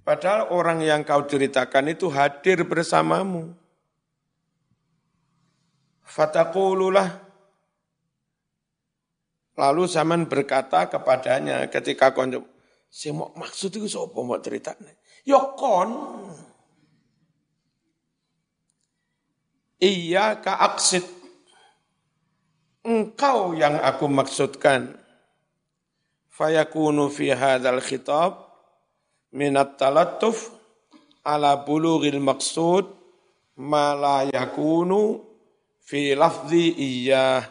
Padahal 0.01 0.51
orang 0.51 0.83
yang 0.83 1.07
kau 1.07 1.23
ceritakan 1.23 1.93
itu 1.93 2.11
hadir 2.11 2.67
bersamamu. 2.67 3.60
Fataqululah 6.11 7.31
Lalu 9.61 9.85
zaman 9.85 10.25
berkata 10.25 10.89
kepadanya 10.89 11.69
ketika 11.69 12.17
konjum, 12.17 12.49
saya 12.89 13.13
mau 13.13 13.29
maksud 13.37 13.69
itu 13.77 13.93
siapa 13.93 14.17
mau 14.25 14.41
ceritanya? 14.41 14.89
Ya 15.21 15.37
kon. 15.53 15.91
Iya 19.77 20.41
ka 20.41 20.65
aksid. 20.65 21.05
Engkau 22.89 23.53
yang 23.53 23.77
aku 23.85 24.09
maksudkan. 24.09 24.97
Fayakunu 26.33 27.13
fi 27.13 27.37
hadzal 27.37 27.85
khitab 27.85 28.41
minat 29.29 29.77
talattuf 29.77 30.57
ala 31.21 31.61
bulughil 31.61 32.17
maqsud 32.17 32.89
ma 33.61 33.93
la 33.93 34.25
yakunu 34.25 35.30
fi 35.91 36.15
lafzi 36.15 36.71
iyyah 36.79 37.43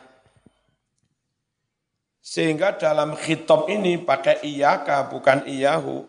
sehingga 2.29 2.77
dalam 2.77 3.17
khitab 3.17 3.65
ini 3.73 3.97
pakai 3.97 4.45
iyaka 4.45 5.09
bukan 5.09 5.49
iyahu. 5.49 6.05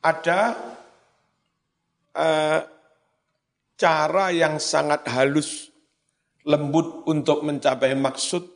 Ada 0.00 0.56
uh, 2.16 2.60
cara 3.76 4.26
yang 4.32 4.56
sangat 4.56 5.04
halus, 5.12 5.68
lembut 6.48 7.04
untuk 7.04 7.44
mencapai 7.44 7.92
maksud. 7.92 8.48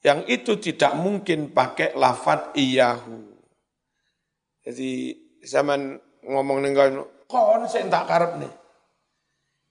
Yang 0.00 0.20
itu 0.32 0.52
tidak 0.72 0.96
mungkin 0.96 1.52
pakai 1.52 1.92
lafat 1.92 2.56
iyahu. 2.56 3.36
Jadi 4.64 5.12
zaman 5.44 6.00
ngomong 6.24 6.58
dengan 6.64 7.04
kon 7.28 7.68
saya 7.68 7.84
tak 7.92 8.08
karep 8.08 8.32
nih. 8.40 8.52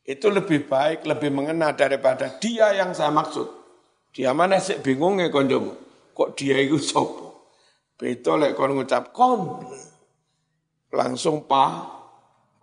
Itu 0.02 0.34
lebih 0.34 0.66
baik, 0.66 1.06
lebih 1.06 1.30
mengena 1.30 1.72
daripada 1.78 2.26
dia 2.42 2.74
yang 2.74 2.92
saya 2.98 3.14
maksud. 3.14 3.46
Dia 4.12 4.34
mana 4.34 4.58
sih 4.58 4.82
bingung 4.82 5.22
ya 5.22 5.30
konjomu. 5.30 5.78
Kok 6.12 6.34
dia 6.36 6.58
itu 6.60 6.82
sopo? 6.82 7.32
Beto 7.96 8.34
lek 8.34 8.58
kon 8.58 8.74
ngucap 8.74 9.14
kon. 9.14 9.62
Langsung 10.92 11.48
pah, 11.48 11.88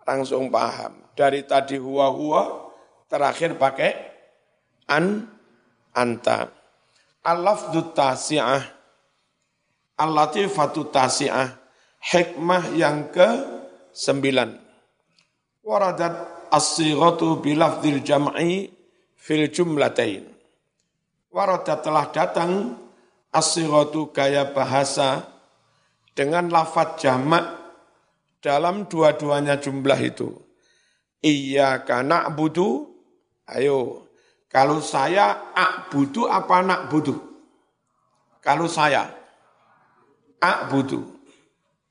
langsung 0.05 0.51
paham. 0.53 0.99
Dari 1.17 1.47
tadi 1.47 1.79
huwa-huwa, 1.81 2.69
terakhir 3.09 3.57
pakai 3.57 3.91
an, 4.85 5.25
anta. 5.95 6.53
Al-lafdu 7.25 7.91
tasi'ah, 7.95 8.63
al-latifatu 9.97 10.87
tasi'ah, 10.93 11.49
hikmah 11.99 12.75
yang 12.77 13.09
ke 13.09 13.27
sembilan. 13.91 14.55
Waradat 15.65 16.38
as-sighatu 16.49 17.41
bilafdil 17.41 18.01
jam'i 18.01 18.69
fil 19.15 19.47
jumlatain 19.49 20.29
Warada 21.29 21.77
telah 21.77 22.09
datang 22.09 22.73
asiratu 23.29 24.09
gaya 24.09 24.49
bahasa 24.49 25.29
dengan 26.17 26.49
lafat 26.49 26.97
jamak 26.97 27.45
dalam 28.41 28.89
dua-duanya 28.89 29.61
jumlah 29.61 29.99
itu. 30.01 30.33
Iya 31.21 31.85
karena 31.85 32.25
budu, 32.33 32.89
ayo. 33.45 34.09
Kalau 34.49 34.81
saya 34.81 35.53
budu 35.93 36.25
apa 36.25 36.65
nak 36.65 36.89
budu? 36.89 37.13
Kalau 38.41 38.65
saya 38.65 39.13
budu. 40.73 41.05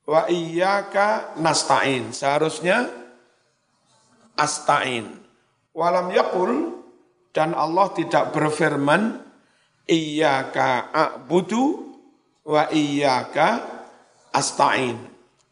Wa 0.03 0.27
iyyaka 0.27 1.39
nasta'in. 1.39 2.11
Seharusnya 2.11 2.91
astain. 4.39 5.19
Walam 5.75 6.15
yakul 6.15 6.79
dan 7.35 7.53
Allah 7.53 7.91
tidak 7.93 8.31
berfirman 8.31 9.21
iyyaka 9.85 10.95
a'budu 10.95 11.95
wa 12.47 12.71
iyyaka 12.71 13.63
asta'in. 14.33 14.97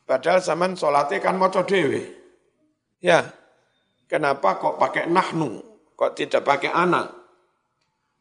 Padahal 0.07 0.38
zaman 0.38 0.79
sholatnya 0.79 1.18
kan 1.18 1.35
mau 1.35 1.51
dewe. 1.51 2.14
Ya, 3.03 3.27
kenapa 4.07 4.57
kok 4.62 4.79
pakai 4.79 5.11
nahnu? 5.11 5.61
Kok 5.99 6.14
tidak 6.14 6.46
pakai 6.46 6.70
anak? 6.70 7.11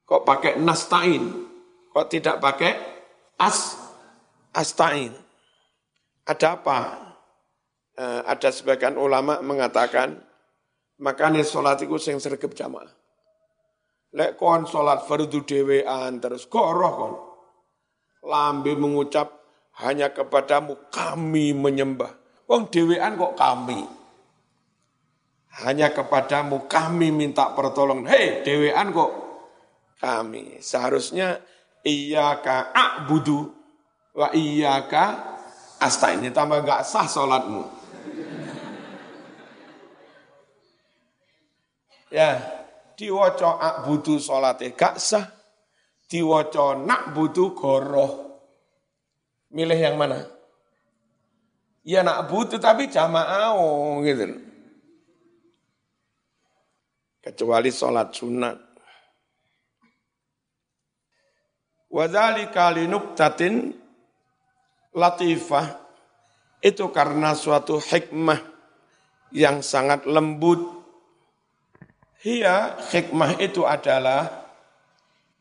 Kok 0.06 0.26
pakai 0.26 0.58
nasta'in? 0.58 1.24
Kok 1.94 2.08
tidak 2.10 2.42
pakai 2.42 2.74
as 3.38 3.78
asta'in? 4.54 5.14
Ada 6.26 6.58
apa? 6.58 6.80
Eh, 7.96 8.22
ada 8.26 8.50
sebagian 8.50 8.98
ulama 8.98 9.40
mengatakan, 9.46 10.25
makanya 11.02 11.44
sholat 11.44 11.82
itu 11.84 11.98
sing 12.00 12.18
sergap 12.22 12.56
jamaah. 12.56 12.88
Lek 14.16 14.40
kon 14.40 14.64
sholat 14.64 15.04
fardu 15.04 15.44
dewean 15.44 16.24
terus 16.24 16.48
koroh 16.48 16.94
kon. 16.96 17.14
Lambe 18.26 18.74
mengucap 18.80 19.28
hanya 19.84 20.16
kepadamu 20.16 20.88
kami 20.88 21.52
menyembah. 21.52 22.16
Wong 22.48 22.72
dewean 22.72 23.20
kok 23.20 23.36
kami. 23.36 23.84
Hanya 25.66 25.92
kepadamu 25.92 26.68
kami 26.72 27.12
minta 27.12 27.52
pertolongan. 27.52 28.08
Hei 28.08 28.48
dewean 28.48 28.96
kok 28.96 29.12
kami. 30.00 30.64
Seharusnya 30.64 31.44
iya 31.84 32.40
ka 32.40 32.72
a'budu 32.72 33.52
wa 34.16 34.32
asta 35.76 36.16
ini 36.16 36.32
tambah 36.32 36.64
gak 36.64 36.88
sah 36.88 37.04
sholatmu. 37.04 37.75
Ya, 42.16 42.40
diwaca 42.96 43.60
akbudu 43.60 44.24
salate 44.24 44.72
gak 44.72 45.04
sah, 45.04 45.28
diwaca 46.08 46.80
nak 46.80 47.12
butuh 47.12 47.52
goroh. 47.52 48.12
Milih 49.52 49.76
yang 49.76 50.00
mana? 50.00 50.24
Ya 51.84 52.08
nak 52.08 52.32
butuh 52.32 52.56
tapi 52.56 52.88
jamaah 52.88 53.60
oh, 53.60 54.00
gitu. 54.00 54.32
Kecuali 57.20 57.68
sholat 57.68 58.16
sunat. 58.16 58.64
Wadhalika 61.92 62.72
linuktatin 62.72 63.76
latifah 64.96 65.68
itu 66.64 66.86
karena 66.96 67.36
suatu 67.36 67.76
hikmah 67.84 68.40
yang 69.36 69.60
sangat 69.60 70.08
lembut 70.08 70.75
Hiya 72.26 72.82
hikmah 72.90 73.38
itu 73.38 73.70
adalah 73.70 74.50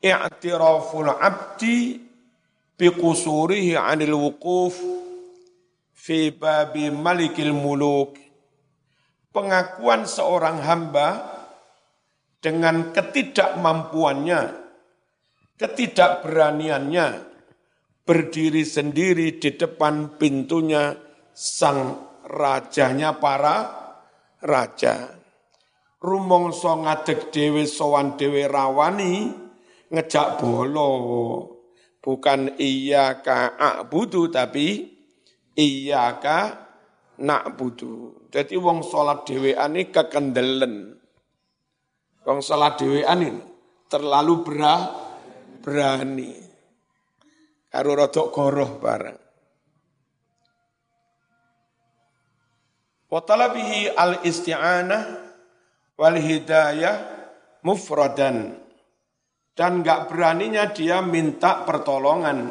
i'tiraful 0.04 1.08
abdi 1.16 1.96
biqusurihi 2.76 3.72
'anil 3.72 4.12
wuquf 4.12 4.76
fi 5.96 6.28
babi 6.28 6.92
malikil 6.92 7.56
muluk. 7.56 8.20
Pengakuan 9.32 10.04
seorang 10.04 10.60
hamba 10.60 11.24
dengan 12.44 12.92
ketidakmampuannya, 12.92 14.52
ketidakberaniannya 15.56 17.06
berdiri 18.04 18.60
sendiri 18.60 19.40
di 19.40 19.56
depan 19.56 20.20
pintunya 20.20 20.92
sang 21.32 21.96
rajanya 22.28 23.16
para 23.16 23.56
raja 24.44 25.23
rumangsa 26.04 26.76
ngadeg 26.84 27.32
dhewe 27.32 27.64
sowan 27.64 28.20
dhewe 28.20 28.44
rawani 28.44 29.32
ngejak 29.88 30.36
bolo 30.36 30.92
bukan 32.04 32.60
iya 32.60 33.24
ka 33.24 33.56
budu 33.88 34.28
tapi 34.28 34.92
iya 35.56 36.20
ka 36.20 36.38
nak 37.24 37.56
budu 37.56 38.24
jadi 38.34 38.58
wong 38.58 38.82
sholat 38.82 39.22
dhewean 39.30 39.78
ini 39.78 39.94
kekendelen. 39.94 40.98
Wong 42.26 42.42
sholat 42.42 42.74
dhewean 42.82 43.22
ini 43.22 43.38
terlalu 43.86 44.42
berah, 44.42 44.90
berani. 45.62 46.34
Karo 47.70 47.94
rodok 47.94 48.34
goroh 48.34 48.82
bareng. 48.82 49.18
Watalabihi 53.06 53.94
al-isti'anah 53.94 55.23
wal 55.94 56.18
hidayah 56.18 56.96
mufradan 57.62 58.58
dan 59.54 59.86
nggak 59.86 60.10
beraninya 60.10 60.70
dia 60.74 60.98
minta 61.00 61.62
pertolongan 61.62 62.50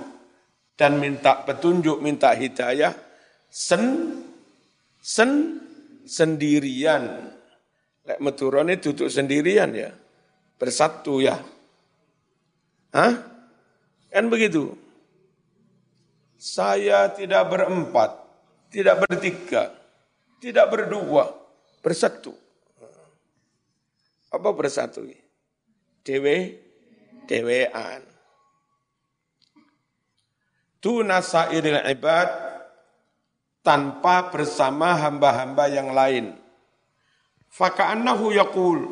dan 0.74 0.98
minta 0.98 1.44
petunjuk, 1.44 2.00
minta 2.00 2.32
hidayah 2.34 2.96
sen 3.52 4.16
sen 5.04 5.60
sendirian. 6.08 7.30
Lek 8.04 8.20
meturone 8.20 8.80
duduk 8.80 9.08
sendirian 9.08 9.72
ya. 9.72 9.92
Bersatu 10.60 11.24
ya. 11.24 11.40
Hah? 12.92 13.14
Kan 14.12 14.28
begitu. 14.28 14.76
Saya 16.36 17.08
tidak 17.16 17.48
berempat, 17.48 18.20
tidak 18.68 19.08
bertiga, 19.08 19.72
tidak 20.44 20.68
berdua, 20.68 21.32
bersatu. 21.80 22.36
Apa 24.34 24.50
bersatu? 24.50 25.06
Dewe, 26.02 26.58
dewean. 27.30 28.02
Tuna 30.82 31.22
sairil 31.22 31.80
ibad 31.86 32.28
tanpa 33.64 34.34
bersama 34.34 35.00
hamba-hamba 35.00 35.66
yang 35.72 35.96
lain. 35.96 36.36
Faka'annahu 37.54 38.34
yaqul 38.36 38.84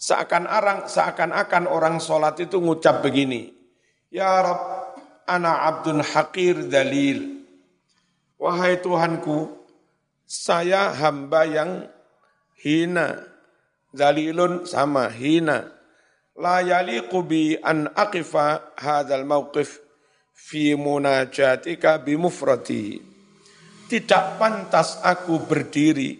seakan-akan 0.00 0.90
seakan-akan 0.90 1.64
orang 1.70 2.02
sholat 2.02 2.34
itu 2.42 2.58
ngucap 2.58 3.04
begini. 3.06 3.54
Ya 4.10 4.42
Rab, 4.42 4.60
ana 5.30 5.68
abdun 5.70 6.02
hakir 6.02 6.66
dalil. 6.66 7.44
Wahai 8.40 8.82
Tuhanku, 8.82 9.52
saya 10.26 10.90
hamba 10.90 11.46
yang 11.46 11.86
hina. 12.58 13.31
Dalilun 13.92 14.64
sama 14.64 15.12
hina. 15.12 15.68
La 16.40 16.64
yaliqu 16.64 17.20
bi 17.28 17.60
an 17.60 17.92
aqifa 17.92 18.72
hadzal 18.80 19.28
mauqif 19.28 19.84
fi 20.32 20.72
munajatika 20.72 22.00
bimufrati. 22.00 22.98
Tidak 23.92 24.40
pantas 24.40 24.96
aku 25.04 25.44
berdiri 25.44 26.16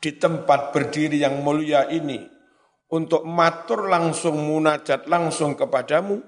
di 0.00 0.10
tempat 0.16 0.72
berdiri 0.72 1.20
yang 1.20 1.44
mulia 1.44 1.84
ini 1.92 2.24
untuk 2.88 3.28
matur 3.28 3.92
langsung 3.92 4.40
munajat 4.40 5.04
langsung 5.04 5.52
kepadamu 5.52 6.24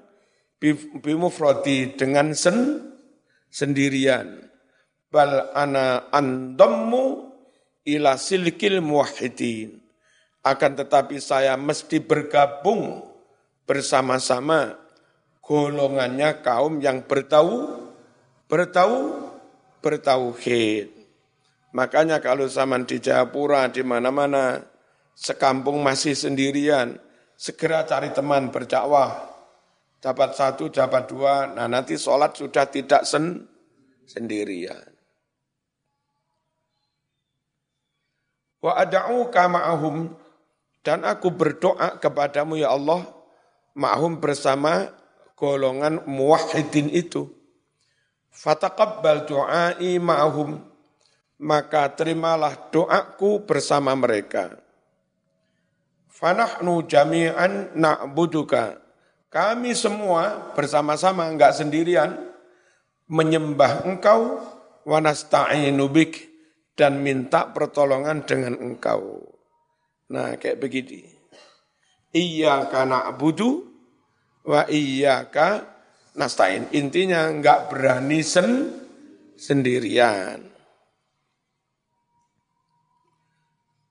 bimufrati 1.01 1.97
dengan 1.97 2.37
sen 2.37 2.85
sendirian. 3.49 4.45
Bal 5.09 5.57
ana 5.57 6.13
andammu 6.13 7.33
ila 7.89 8.21
silkil 8.21 8.85
muwahhidin. 8.85 9.88
Akan 10.49 10.73
tetapi 10.73 11.21
saya 11.21 11.61
mesti 11.61 12.01
bergabung 12.01 13.05
bersama-sama 13.69 14.81
golongannya 15.45 16.41
kaum 16.41 16.81
yang 16.81 17.05
bertahu, 17.05 17.85
bertahu, 18.49 19.29
bertauhid. 19.85 20.89
Makanya 21.77 22.25
kalau 22.25 22.49
zaman 22.49 22.89
di 22.89 22.97
Jayapura, 22.97 23.69
di 23.69 23.85
mana-mana, 23.85 24.65
sekampung 25.13 25.85
masih 25.85 26.17
sendirian, 26.17 26.97
segera 27.37 27.85
cari 27.85 28.09
teman 28.17 28.49
berdakwah. 28.49 29.29
Dapat 30.01 30.31
satu, 30.33 30.73
dapat 30.73 31.11
dua, 31.11 31.53
nah 31.53 31.69
nanti 31.69 32.01
sholat 32.01 32.33
sudah 32.33 32.71
tidak 32.73 33.05
sen 33.05 33.45
sendirian. 34.09 34.97
Wa 38.65 38.79
ada'uka 38.81 39.43
ma'ahum, 39.51 40.09
dan 40.89 41.05
aku 41.05 41.29
berdoa 41.29 42.01
kepadamu 42.01 42.57
ya 42.57 42.73
Allah, 42.73 43.05
ma'hum 43.77 44.17
bersama 44.17 44.89
golongan 45.37 46.01
muwahhidin 46.09 46.89
itu. 46.89 47.29
Fataqabbal 48.33 49.29
du'ai 49.29 50.01
ma'ahum, 50.01 50.57
maka 51.45 51.93
terimalah 51.93 52.73
doaku 52.73 53.45
bersama 53.45 53.93
mereka. 53.93 54.57
Fanahnu 56.09 56.89
jami'an 56.89 57.77
na'buduka. 57.77 58.81
Kami 59.29 59.77
semua 59.77 60.57
bersama-sama, 60.57 61.29
enggak 61.29 61.53
sendirian, 61.53 62.17
menyembah 63.13 63.85
engkau, 63.85 64.41
wanasta'inu 64.89 65.85
bik, 65.93 66.33
dan 66.81 67.05
minta 67.05 67.53
pertolongan 67.53 68.25
dengan 68.25 68.57
engkau. 68.57 69.37
Nah, 70.09 70.41
kayak 70.41 70.57
begini. 70.57 71.05
Iyaka 72.17 72.89
na'budu 72.89 73.69
wa 74.49 74.65
iyyaka 74.65 75.69
nasta'in. 76.17 76.73
Intinya 76.73 77.29
enggak 77.29 77.69
berani 77.69 78.25
sen 78.25 78.73
sendirian. 79.37 80.49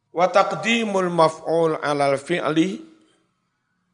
Wa 0.10 0.26
taqdimul 0.34 1.14
maf'ul 1.14 1.78
'alal 1.78 2.18
fi'li 2.18 2.82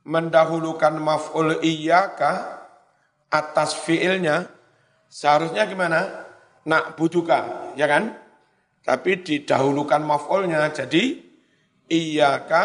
mendahulukan 0.07 0.95
maf'ul 0.95 1.59
iyyaka 1.59 2.63
atas 3.27 3.75
fi'ilnya 3.83 4.47
seharusnya 5.12 5.67
gimana? 5.67 6.23
Nak 6.63 6.95
butuhkan, 6.95 7.75
ya 7.75 7.91
kan? 7.91 8.15
Tapi 8.88 9.19
didahulukan 9.19 9.99
maf'ulnya 9.99 10.71
jadi 10.71 11.33
iyyaka 11.88 12.63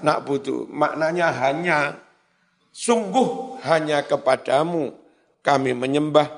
nak 0.00 0.24
butuh. 0.24 0.68
Maknanya 0.68 1.28
hanya 1.32 1.78
Sungguh 2.70 3.58
hanya 3.66 4.06
kepadamu 4.06 4.94
kami 5.42 5.74
menyembah, 5.74 6.30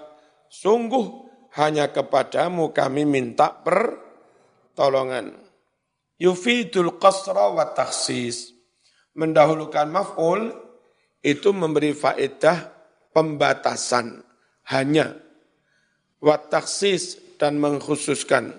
sungguh 0.48 1.28
hanya 1.52 1.92
kepadamu 1.92 2.72
kami 2.72 3.04
minta 3.04 3.52
pertolongan. 3.52 5.36
Yufidul 6.16 6.96
qasra 6.96 7.52
wa 7.52 7.68
taksis. 7.76 8.56
Mendahulukan 9.12 9.92
maf'ul 9.92 10.56
itu 11.20 11.52
memberi 11.52 11.92
faedah 11.92 12.72
pembatasan 13.12 14.24
hanya 14.72 15.12
wa 16.16 16.40
taksis 16.40 17.20
dan 17.36 17.60
mengkhususkan 17.60 18.56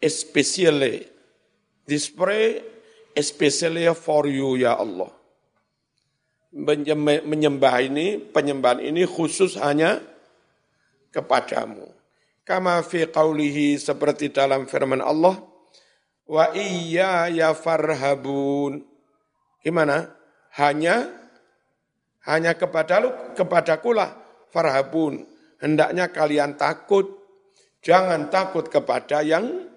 especially 0.00 1.04
this 1.90 2.06
pray 2.06 2.62
especially 3.18 3.90
for 3.98 4.30
you 4.30 4.54
ya 4.54 4.78
Allah 4.78 5.10
menyembah 6.54 7.76
ini, 7.78 8.18
penyembahan 8.18 8.82
ini 8.82 9.06
khusus 9.06 9.54
hanya 9.58 10.02
kepadamu. 11.14 11.86
Kama 12.42 12.82
fi 12.82 13.06
qawlihi 13.06 13.78
seperti 13.78 14.34
dalam 14.34 14.66
firman 14.66 14.98
Allah, 14.98 15.38
wa 16.26 16.50
iya 16.50 17.30
ya 17.30 17.54
farhabun. 17.54 18.82
Gimana? 19.62 20.10
Hanya 20.58 21.06
hanya 22.26 22.58
kepada 22.58 22.98
lu, 22.98 23.14
kepadakulah 23.38 24.18
farhabun. 24.50 25.30
Hendaknya 25.62 26.10
kalian 26.10 26.58
takut. 26.58 27.06
Jangan 27.80 28.28
takut 28.28 28.66
kepada 28.68 29.22
yang 29.22 29.70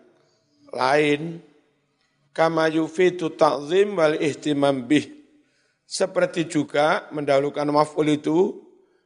lain. 0.73 1.39
Kama 2.33 2.65
yufitu 2.73 3.29
ta'zim 3.29 3.93
wal 3.93 4.17
ihtimam 4.17 4.89
bih 4.89 5.05
seperti 5.85 6.49
juga 6.49 7.05
mendahulukan 7.13 7.69
maf'ul 7.69 8.09
itu 8.09 8.57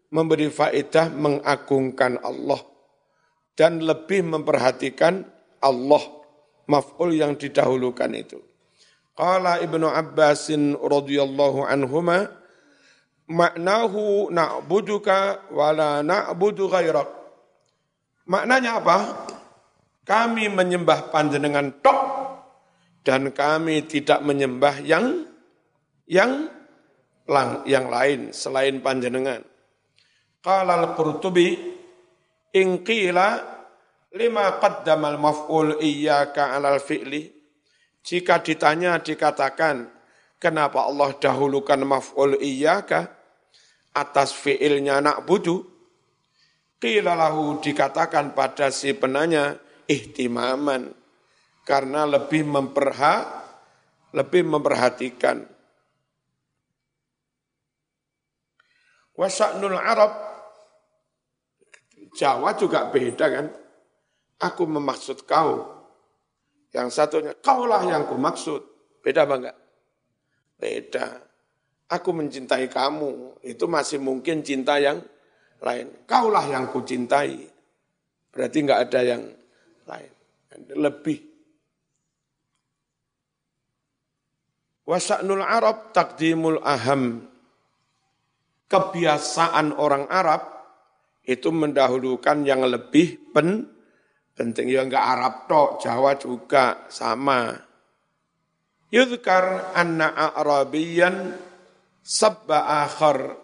memberi 0.08 0.48
faedah 0.48 1.12
mengagungkan 1.12 2.24
Allah 2.24 2.64
dan 3.60 3.84
lebih 3.84 4.24
memperhatikan 4.24 5.28
Allah 5.60 6.04
maf'ul 6.72 7.12
yang 7.12 7.36
didahulukan 7.36 8.08
itu. 8.16 8.40
Qala 9.18 9.60
Ibnu 9.60 9.92
Abbasin 9.92 10.80
radhiyallahu 10.80 11.68
anhuma 11.68 12.32
maknahu 13.28 14.32
na'buduka 14.32 15.52
wa 15.52 15.76
la 15.76 16.00
na'budu 16.00 16.72
ghairak. 16.72 17.10
Maknanya 18.30 18.80
apa? 18.80 18.98
Kami 20.08 20.48
menyembah 20.48 21.12
panjenengan 21.12 21.84
tok 21.84 22.07
dan 23.08 23.32
kami 23.32 23.88
tidak 23.88 24.20
menyembah 24.20 24.84
yang 24.84 25.24
yang 26.12 26.52
lang 27.24 27.64
yang 27.64 27.88
lain 27.88 28.36
selain 28.36 28.84
panjenengan. 28.84 29.40
Qala 30.44 30.76
al-Qurtubi 30.76 31.56
in 32.52 32.84
qila 32.84 33.40
lima 34.12 34.60
qaddamal 34.60 35.16
maf'ul 35.16 35.80
iyyaka 35.80 36.52
'alal 36.52 36.84
fi'li? 36.84 37.32
Jika 38.04 38.44
ditanya 38.44 39.00
dikatakan 39.00 39.88
kenapa 40.36 40.84
Allah 40.84 41.16
dahulukan 41.16 41.80
maf'ul 41.88 42.36
iyyaka 42.44 43.08
atas 43.96 44.36
fi'ilnya 44.36 45.00
nak 45.00 45.24
budu 45.24 45.64
qila 46.76 47.16
lahu 47.16 47.56
dikatakan 47.64 48.36
pada 48.36 48.68
si 48.68 48.92
penanya 48.92 49.56
ihtimaman 49.88 51.07
karena 51.68 52.08
lebih 52.08 52.48
memperha 52.48 53.38
lebih 54.16 54.48
memperhatikan. 54.48 55.44
Wasa'nul 59.18 59.76
Arab, 59.76 60.14
Jawa 62.14 62.54
juga 62.56 62.88
beda 62.88 63.26
kan. 63.28 63.46
Aku 64.38 64.70
memaksud 64.70 65.26
kau. 65.26 65.66
Yang 66.72 66.90
satunya, 66.94 67.34
kaulah 67.42 67.82
yang 67.84 68.06
ku 68.06 68.16
maksud. 68.16 68.62
Beda 69.02 69.26
apa 69.26 69.36
enggak? 69.42 69.58
Beda. 70.62 71.06
Aku 71.90 72.14
mencintai 72.14 72.70
kamu, 72.70 73.42
itu 73.48 73.66
masih 73.66 73.98
mungkin 73.98 74.46
cinta 74.46 74.78
yang 74.78 75.02
lain. 75.62 76.06
Kaulah 76.06 76.46
yang 76.46 76.70
ku 76.70 76.86
cintai. 76.86 77.50
Berarti 78.30 78.58
enggak 78.62 78.82
ada 78.86 79.02
yang 79.02 79.24
lain. 79.90 80.12
Lebih. 80.78 81.27
Wasa'nul 84.88 85.44
Arab 85.44 85.92
takdimul 85.92 86.64
aham. 86.64 87.28
Kebiasaan 88.72 89.76
orang 89.76 90.08
Arab 90.08 90.48
itu 91.28 91.52
mendahulukan 91.52 92.48
yang 92.48 92.64
lebih 92.64 93.20
pen, 93.36 93.68
penting. 94.32 94.72
Ya 94.72 94.88
enggak 94.88 95.04
Arab 95.04 95.34
tok, 95.52 95.84
Jawa 95.84 96.16
juga 96.16 96.88
sama. 96.88 97.52
Yudhkar 98.88 99.76
anna 99.76 100.16
Arabiyan 100.16 101.36
sabba 102.00 102.88
akhar. 102.88 103.36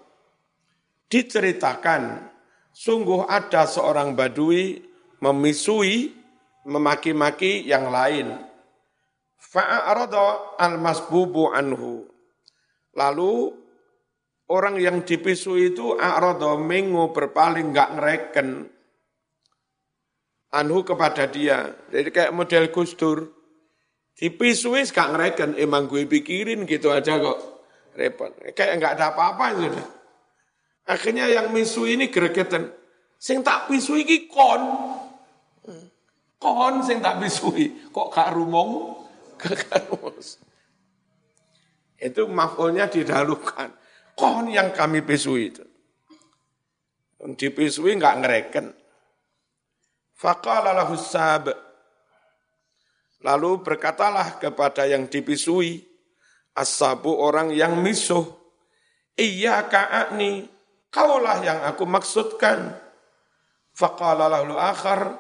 Diceritakan, 1.11 2.31
sungguh 2.71 3.27
ada 3.27 3.67
seorang 3.67 4.15
badui 4.15 4.79
memisui, 5.19 6.15
memaki-maki 6.63 7.67
yang 7.67 7.91
lain. 7.91 8.52
Fa'arada 9.43 10.55
al-masbubu 10.55 11.51
anhu. 11.51 12.07
Lalu 12.95 13.51
orang 14.49 14.79
yang 14.79 15.03
dipisu 15.03 15.59
itu 15.59 15.99
a'rada 15.99 16.55
mengo 16.55 17.11
berpaling 17.11 17.73
enggak 17.73 17.89
ngereken 17.99 18.49
anhu 20.53 20.79
kepada 20.85 21.27
dia. 21.27 21.73
Jadi 21.89 22.09
kayak 22.13 22.31
model 22.31 22.69
Gustur. 22.69 23.33
Dipisui 24.13 24.85
gak 24.85 25.09
ngereken, 25.09 25.57
emang 25.57 25.89
gue 25.89 26.05
pikirin 26.05 26.69
gitu 26.69 26.93
aja 26.93 27.17
kok. 27.17 27.65
Repot. 27.97 28.29
Kayak 28.53 28.77
enggak 28.77 28.93
ada 29.01 29.05
apa-apa 29.09 29.45
sudah. 29.57 29.87
Akhirnya 30.85 31.25
yang 31.33 31.49
misu 31.49 31.89
ini 31.89 32.13
gregetan. 32.13 32.69
Sing 33.17 33.41
tak 33.41 33.65
pisu 33.65 33.97
iki 33.97 34.29
kon. 34.29 34.61
Kon 36.37 36.85
sing 36.85 37.01
tak 37.01 37.17
pisui. 37.25 37.89
Kok 37.89 38.13
gak 38.13 38.37
rumong? 38.37 39.01
Itu 41.97 42.27
mafulnya 42.27 42.91
didahulukan 42.91 43.83
kon 44.13 44.49
yang 44.49 44.73
kami 44.73 45.01
pisui 45.01 45.53
itu. 45.53 45.65
Dipisui 47.23 47.95
enggak 47.95 48.19
ngereken. 48.19 48.67
Faqala 50.11 50.75
lahu 50.75 50.95
sab. 50.99 51.51
Lalu 53.23 53.63
berkatalah 53.63 54.35
kepada 54.35 54.83
yang 54.83 55.07
dipisui, 55.07 55.79
asabu 56.51 57.15
orang 57.15 57.55
yang 57.55 57.79
misuh, 57.79 58.27
iya 59.15 59.63
ka'akni, 59.63 60.51
kaulah 60.91 61.39
yang 61.39 61.63
aku 61.63 61.87
maksudkan. 61.87 62.75
Faqala 63.71 64.27
lahu 64.27 64.59
akhar, 64.59 65.15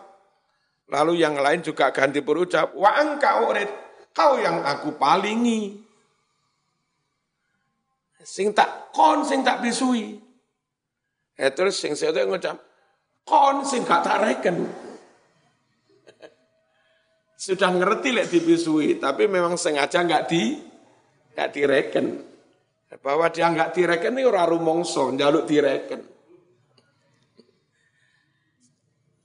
lalu 0.91 1.23
yang 1.23 1.39
lain 1.39 1.63
juga 1.63 1.95
ganti 1.95 2.19
berucap, 2.19 2.75
wa 2.75 2.91
angka 2.91 3.47
urid, 3.47 3.71
kau 4.13 4.37
yang 4.37 4.61
aku 4.61 4.93
palingi 4.95 5.81
sing 8.23 8.55
tak 8.55 8.95
kon 8.95 9.27
sing 9.27 9.43
tak 9.43 9.59
bisui. 9.59 10.15
Eh 11.33 11.51
terus 11.51 11.81
sing 11.81 11.97
saya 11.97 12.23
ngucap 12.23 12.55
kon 13.27 13.67
sing 13.67 13.83
gak 13.83 14.05
tak 14.05 14.21
reken. 14.23 14.63
Sudah 17.43 17.75
ngerti 17.75 18.15
lek 18.15 18.31
dibisui, 18.31 18.95
tapi 19.01 19.27
memang 19.27 19.59
sengaja 19.59 19.99
nggak 20.05 20.23
di 20.31 20.63
nggak 21.35 21.49
direken. 21.51 22.05
Bahwa 23.01 23.25
dia 23.33 23.49
nggak 23.49 23.73
direken 23.73 24.13
ini 24.15 24.23
orang 24.23 24.53
rumongso, 24.53 25.09
jaluk 25.17 25.49
direken. 25.49 26.01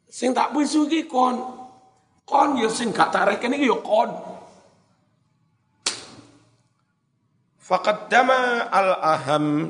Sing 0.09 0.35
tak 0.35 0.51
bisui 0.51 1.07
kon, 1.07 1.37
kon 2.25 2.59
ya 2.59 2.67
sing 2.73 2.91
gak 2.91 3.15
tak 3.15 3.31
reken 3.31 3.55
iki 3.55 3.71
yo 3.71 3.79
ya 3.79 3.85
kon. 3.85 4.38
Faqaddama 7.69 8.73
al-aham 8.73 9.69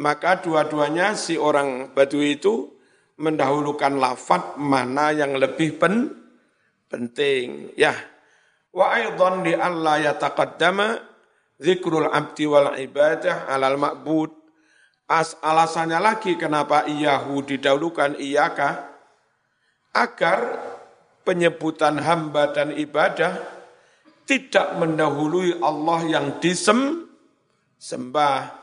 maka 0.00 0.40
dua-duanya 0.40 1.12
si 1.12 1.36
orang 1.36 1.92
Badui 1.92 2.40
itu 2.40 2.72
mendahulukan 3.20 4.00
lafat 4.00 4.56
mana 4.56 5.12
yang 5.12 5.36
lebih 5.36 5.76
pen, 5.76 6.08
penting. 6.88 7.76
Ya. 7.76 7.92
Wa 8.72 8.96
aidan 8.96 9.44
li 9.44 9.52
alla 9.52 10.00
yataqaddama 10.00 11.04
zikrul 11.60 12.08
abdi 12.08 12.48
wal 12.48 12.72
ibadah 12.80 13.44
alal 13.52 13.76
ma'bud. 13.76 14.32
As 15.04 15.36
alasannya 15.44 16.00
lagi 16.00 16.40
kenapa 16.40 16.88
iyahu 16.88 17.44
didahulukan 17.44 18.16
iyaka 18.16 18.88
agar 19.92 20.56
penyebutan 21.28 22.00
hamba 22.00 22.56
dan 22.56 22.72
ibadah 22.72 23.59
tidak 24.24 24.78
mendahului 24.78 25.58
Allah 25.58 26.00
yang 26.06 26.26
disem 26.38 27.10
sembah. 27.80 28.60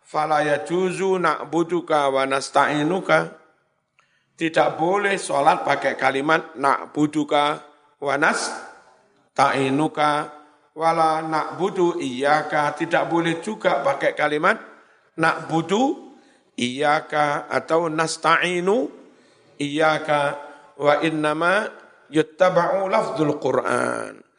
Fala 0.00 0.42
yajuzu 0.42 1.18
na'buduka 1.22 2.10
wa 2.10 2.26
nasta'inuka. 2.26 3.38
Tidak 4.34 4.80
boleh 4.80 5.20
sholat 5.20 5.62
pakai 5.62 5.94
kalimat 6.00 6.56
na'buduka 6.56 7.62
wa 8.00 8.14
nasta'inuka. 8.16 10.10
Wala 10.74 11.20
na'budu 11.22 12.00
iyyaka. 12.00 12.74
Tidak 12.74 13.04
boleh 13.10 13.38
juga 13.44 13.84
pakai 13.84 14.16
kalimat 14.16 14.56
na'budu 15.18 16.16
iyyaka 16.56 17.46
atau 17.50 17.86
nasta'inu 17.86 18.88
iyyaka. 19.60 20.20
Wa 20.80 21.04
innama 21.04 21.68
yuttaba'u 22.08 22.88
lafzul 22.88 23.36
Qur'an 23.36 24.29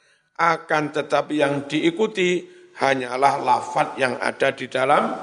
akan 0.41 0.89
tetapi 0.89 1.37
yang 1.37 1.69
diikuti 1.69 2.41
hanyalah 2.81 3.37
lafat 3.45 4.01
yang 4.01 4.17
ada 4.17 4.49
di 4.57 4.65
dalam 4.65 5.13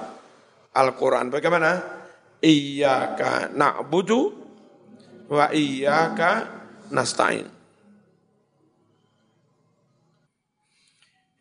Al-Quran. 0.78 1.26
Bagaimana? 1.34 1.82
Iyaka 2.38 3.50
na'budu 3.50 4.30
wa 5.26 5.50
iyaka 5.50 6.46
nasta'in. 6.94 7.50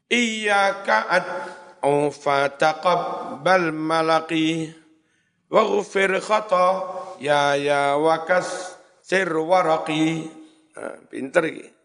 Iyaka 0.09 0.97
ad'u 1.13 2.09
fataqabbal 2.09 3.69
malaki 3.75 4.73
waghfir 5.53 6.17
khata 6.17 6.67
ya 7.21 7.53
ya 7.53 7.93
wakas 8.01 8.73
sir 9.05 9.29
waraqi. 9.29 10.33
Nah, 10.73 10.97
pinter 11.09 11.45
gitu. 11.53 11.76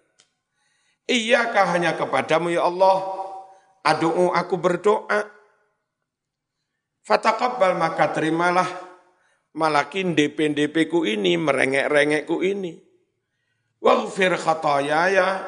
Iyakah 1.11 1.67
hanya 1.75 1.99
kepadamu 1.99 2.55
ya 2.55 2.67
Allah, 2.67 3.03
adu'u 3.83 4.31
aku 4.31 4.55
berdoa. 4.59 5.27
Fataqabbal 7.03 7.75
maka 7.75 8.15
terimalah 8.15 8.69
malakin 9.59 10.15
DP-DP 10.15 10.87
ku 10.87 11.03
ini, 11.03 11.35
merengek-rengek 11.35 12.31
ku 12.31 12.41
ini. 12.41 12.79
Waghfir 13.83 14.39
khatayaya 14.39 15.43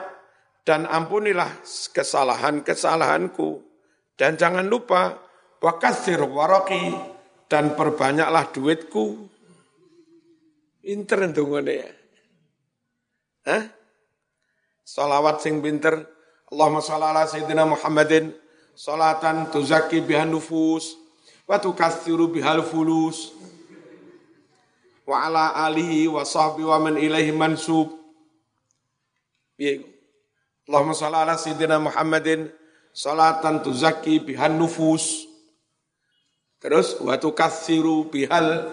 dan 0.66 0.90
ampunilah 0.90 1.62
kesalahan-kesalahanku. 1.94 3.62
Dan 4.18 4.34
jangan 4.34 4.66
lupa 4.66 5.22
wakasir 5.62 6.18
waraki 6.22 6.94
dan 7.46 7.78
perbanyaklah 7.78 8.50
duitku. 8.50 9.30
Inter 10.84 11.30
ya. 11.30 11.90
Hah? 13.46 13.84
Salawat 14.85 15.41
sing 15.41 15.64
pinter. 15.64 16.05
Allahumma 16.53 16.85
sholli 16.85 17.09
ala 17.09 17.24
sayyidina 17.24 17.64
Muhammadin. 17.64 18.37
Salatan 18.76 19.49
tuzakki 19.49 20.05
bihan 20.05 20.28
nufus 20.28 21.01
wa 21.49 21.57
tukassiru 21.57 22.28
bihal 22.28 22.61
fulus. 22.61 23.32
Wa 25.09 25.24
ala 25.24 25.57
alihi 25.64 26.05
wa 26.09 26.20
sahbihi 26.20 26.68
wa 26.68 26.78
man 26.85 27.01
ilaihi 27.01 27.32
mansub. 27.32 27.97
Allahumma 30.68 30.93
sholli 30.93 31.16
ala 31.16 31.41
sayyidina 31.41 31.80
Muhammadin. 31.80 32.53
Salatan 32.93 33.64
tuzakki 33.64 34.20
bihan 34.20 34.61
nufus. 34.61 35.24
Terus 36.61 37.01
wa 37.01 37.16
tukassiru 37.16 38.12
bihal 38.12 38.68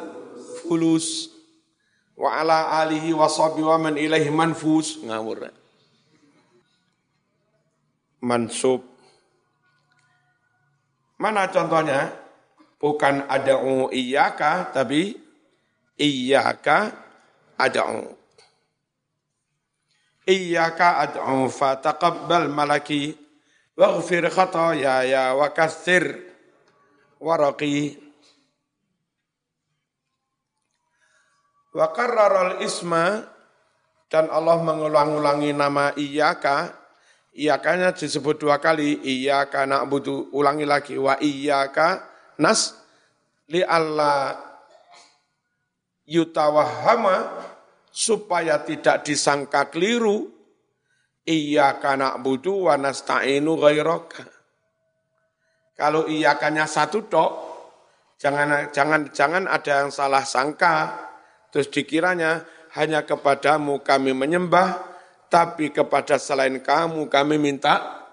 fulus. 0.67 1.31
Wa 2.19 2.43
ala 2.43 2.83
alihi 2.83 3.15
wa 3.15 3.31
sahbihi 3.31 3.63
wa 3.63 3.79
man 3.79 3.95
ilaihi 3.95 4.27
manfus. 4.27 4.99
Ngawur 5.07 5.60
mansub 8.21 8.91
Mana 11.21 11.53
contohnya? 11.53 12.09
Bukan 12.81 13.29
ada'u 13.29 13.93
iyaka, 13.93 14.73
tapi 14.73 15.13
iyaka 16.01 16.89
ada'u. 17.61 18.09
Iyaka 20.25 21.05
ad'u 21.05 21.45
fataqabbal 21.45 22.49
malaki 22.49 23.13
waghfir 23.77 24.33
khatayaya 24.33 25.37
wa 25.37 25.53
kassir 25.53 26.25
waraqi 27.21 28.01
wa 31.77 31.85
qarraral 31.93 32.65
isma 32.65 33.29
dan 34.09 34.25
Allah 34.33 34.57
mengulang-ulangi 34.57 35.53
nama 35.53 35.93
iyaka 35.93 36.80
iyakanya 37.35 37.95
disebut 37.95 38.41
dua 38.41 38.59
kali 38.59 38.99
iyaka 39.01 39.63
na'budu 39.67 40.31
ulangi 40.35 40.67
lagi 40.67 40.95
wa 40.99 41.15
iyaka 41.19 42.03
nas 42.39 42.75
li 43.51 43.63
Allah 43.63 44.35
yutawahama 46.07 47.31
supaya 47.91 48.63
tidak 48.63 49.03
disangka 49.07 49.67
keliru 49.71 50.31
iya 51.27 51.77
kana 51.77 52.17
budu 52.17 52.71
wa 52.71 52.75
nasta'inu 52.79 53.59
ghairaka. 53.59 54.25
Kalau 55.77 56.05
iyakanya 56.05 56.69
satu 56.69 57.09
tok, 57.09 57.31
jangan 58.21 58.69
jangan 58.69 59.09
jangan 59.09 59.43
ada 59.49 59.85
yang 59.85 59.89
salah 59.89 60.21
sangka 60.21 60.93
terus 61.49 61.73
dikiranya 61.73 62.45
hanya 62.77 63.03
kepadamu 63.03 63.81
kami 63.81 64.13
menyembah 64.13 64.90
tapi 65.31 65.71
kepada 65.71 66.19
selain 66.19 66.59
kamu 66.59 67.07
kami 67.07 67.39
minta 67.39 68.03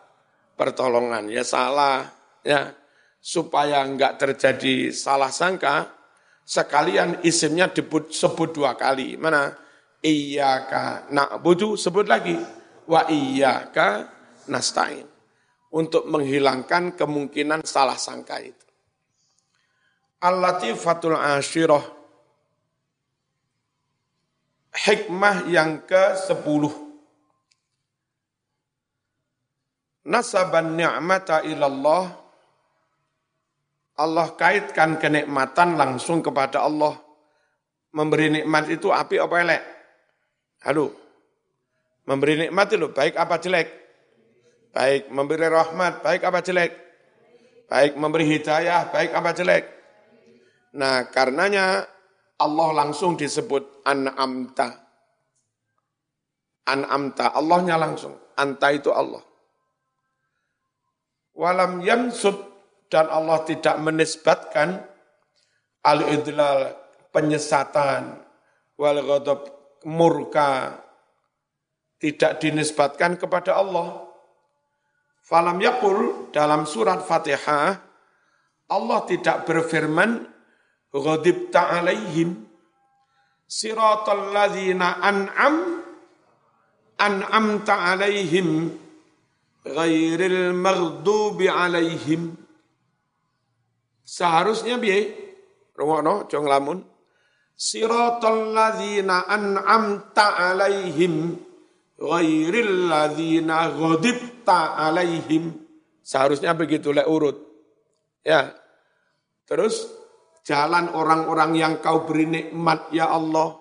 pertolongan. 0.55 1.27
Ya 1.27 1.43
salah 1.43 2.07
ya 2.47 2.71
supaya 3.19 3.83
enggak 3.83 4.23
terjadi 4.23 4.95
salah 4.95 5.35
sangka 5.35 5.91
sekalian 6.47 7.27
isimnya 7.27 7.75
disebut 7.75 8.15
sebut 8.15 8.55
dua 8.55 8.79
kali. 8.79 9.19
Mana? 9.19 9.51
Iyaka 9.99 11.11
na'budu 11.11 11.75
sebut 11.75 12.07
lagi 12.07 12.39
wa 12.87 13.03
iyyaka 13.11 14.07
nasta'in 14.47 15.11
untuk 15.75 16.07
menghilangkan 16.07 16.95
kemungkinan 16.95 17.67
salah 17.67 17.99
sangka 17.99 18.39
itu. 18.39 18.67
Al-Latifatul 20.23 21.19
Ashirah 21.19 21.83
hikmah 24.87 25.51
yang 25.51 25.83
ke-10 25.83 26.88
Nasaban 30.09 30.73
ni'mata 30.73 31.45
ilallah 31.45 32.29
Allah 33.99 34.31
kaitkan 34.39 34.97
kenikmatan 34.97 35.75
langsung 35.75 36.23
kepada 36.23 36.63
Allah. 36.63 36.95
Memberi 37.93 38.31
nikmat 38.31 38.71
itu 38.71 38.95
api 38.95 39.19
apa 39.19 39.35
elek? 39.43 39.63
Halo. 40.63 40.95
Memberi 42.07 42.47
nikmat 42.47 42.73
itu 42.73 42.89
baik 42.95 43.19
apa 43.19 43.43
jelek? 43.43 43.69
Baik. 44.71 45.11
Memberi 45.11 45.51
rahmat, 45.51 46.01
baik 46.01 46.23
apa 46.25 46.39
jelek? 46.47 46.73
Baik. 47.67 47.99
Memberi 47.99 48.25
hidayah, 48.39 48.87
baik 48.95 49.11
apa 49.13 49.31
jelek? 49.35 49.65
Nah, 50.79 51.11
karenanya 51.11 51.83
Allah 52.39 52.69
langsung 52.71 53.19
disebut 53.19 53.83
an'amta. 53.83 54.79
An'amta, 56.71 57.35
Allahnya 57.35 57.75
langsung. 57.75 58.15
Anta 58.39 58.71
itu 58.71 58.95
Allah. 58.95 59.28
Walam 61.39 61.79
yansub 61.87 62.35
dan 62.91 63.07
Allah 63.07 63.47
tidak 63.47 63.79
menisbatkan 63.79 64.83
al-idlal 65.87 66.75
penyesatan 67.15 68.19
wal 68.75 68.99
ghadab 68.99 69.47
murka 69.87 70.83
tidak 72.03 72.43
dinisbatkan 72.43 73.15
kepada 73.15 73.55
Allah. 73.55 74.07
Falam 75.23 75.63
yakul 75.63 76.33
dalam 76.35 76.65
surat 76.67 77.05
Fatihah 77.07 77.77
Allah 78.69 79.01
tidak 79.07 79.45
berfirman 79.45 80.25
ghadibta 80.91 81.79
alaihim 81.79 82.49
siratal 83.45 84.33
ladzina 84.33 85.01
an'am 85.05 85.85
an'amta 86.97 87.93
alaihim 87.93 88.73
ghairil 89.67 90.55
maghdubi 90.55 91.51
alaihim 91.51 92.35
seharusnya 94.05 94.79
biye 94.79 95.15
rungokno 95.75 96.27
jong 96.31 96.47
lamun 96.47 96.79
siratal 97.59 98.55
ladzina 98.55 99.27
an'amta 99.27 100.55
alaihim 100.55 101.35
ghairil 101.99 102.87
ladzina 102.87 103.69
ghadibta 103.75 104.79
alaihim. 104.79 105.67
Seharusnya 106.01 106.55
begitu 106.55 106.95
le 106.95 107.05
urut. 107.05 107.37
Ya. 108.23 108.55
Terus 109.45 109.91
jalan 110.47 110.95
orang-orang 110.95 111.53
yang 111.59 111.75
kau 111.83 112.07
beri 112.07 112.25
nikmat 112.31 112.89
ya 112.95 113.11
Allah. 113.13 113.59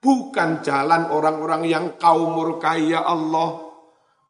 Bukan 0.00 0.60
jalan 0.64 1.08
orang-orang 1.12 1.68
yang 1.68 1.84
kau 2.00 2.30
murkai 2.30 2.94
ya 2.94 3.04
Allah. 3.04 3.63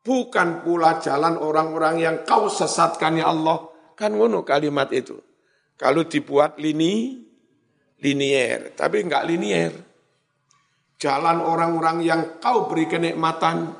Bukan 0.05 0.61
pula 0.61 1.01
jalan 1.01 1.41
orang-orang 1.41 1.97
yang 1.97 2.17
kau 2.29 2.53
sesatkan 2.53 3.17
ya 3.17 3.33
Allah. 3.33 3.73
Kan 3.97 4.21
ngono 4.21 4.45
kalimat 4.45 4.93
itu. 4.93 5.17
Kalau 5.81 6.05
dibuat 6.05 6.61
lini, 6.61 7.25
linier. 8.05 8.77
Tapi 8.77 9.01
enggak 9.01 9.25
linier 9.25 9.95
jalan 11.05 11.45
orang-orang 11.45 12.01
yang 12.01 12.21
kau 12.41 12.65
beri 12.71 12.89
kenikmatan, 12.89 13.77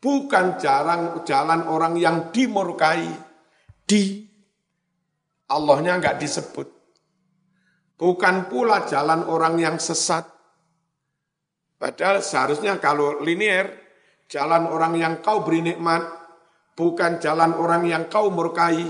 bukan 0.00 0.56
jalan 0.56 1.20
jalan 1.28 1.68
orang 1.68 2.00
yang 2.00 2.30
dimurkai, 2.32 3.12
di 3.84 4.24
Allahnya 5.52 6.00
enggak 6.00 6.16
disebut. 6.16 6.68
Bukan 7.98 8.48
pula 8.48 8.86
jalan 8.88 9.26
orang 9.26 9.58
yang 9.60 9.76
sesat. 9.76 10.24
Padahal 11.76 12.22
seharusnya 12.22 12.78
kalau 12.78 13.20
linier, 13.20 13.68
jalan 14.28 14.68
orang 14.68 14.94
yang 15.00 15.14
kau 15.24 15.40
beri 15.42 15.64
nikmat, 15.64 16.04
bukan 16.76 17.18
jalan 17.18 17.56
orang 17.56 17.88
yang 17.88 18.06
kau 18.12 18.28
murkai, 18.28 18.84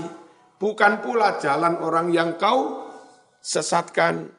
bukan 0.59 0.99
pula 0.99 1.39
jalan 1.39 1.79
orang 1.79 2.11
yang 2.11 2.35
kau 2.35 2.85
sesatkan. 3.39 4.29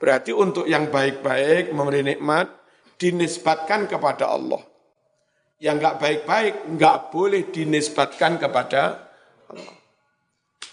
Berarti 0.00 0.32
untuk 0.32 0.64
yang 0.64 0.88
baik-baik 0.88 1.76
memberi 1.76 2.00
nikmat 2.00 2.48
dinisbatkan 2.96 3.84
kepada 3.84 4.32
Allah. 4.32 4.64
Yang 5.60 5.76
enggak 5.76 5.96
baik-baik 6.00 6.54
enggak 6.72 6.96
boleh 7.12 7.42
dinisbatkan 7.52 8.40
kepada 8.40 9.12
Allah. 9.52 9.76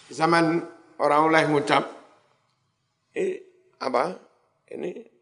Zaman 0.07 0.63
orang 1.03 1.21
oleh 1.27 1.43
ngucap, 1.51 1.83
eh, 3.11 3.43
apa? 3.83 4.15
Ini 4.71 5.16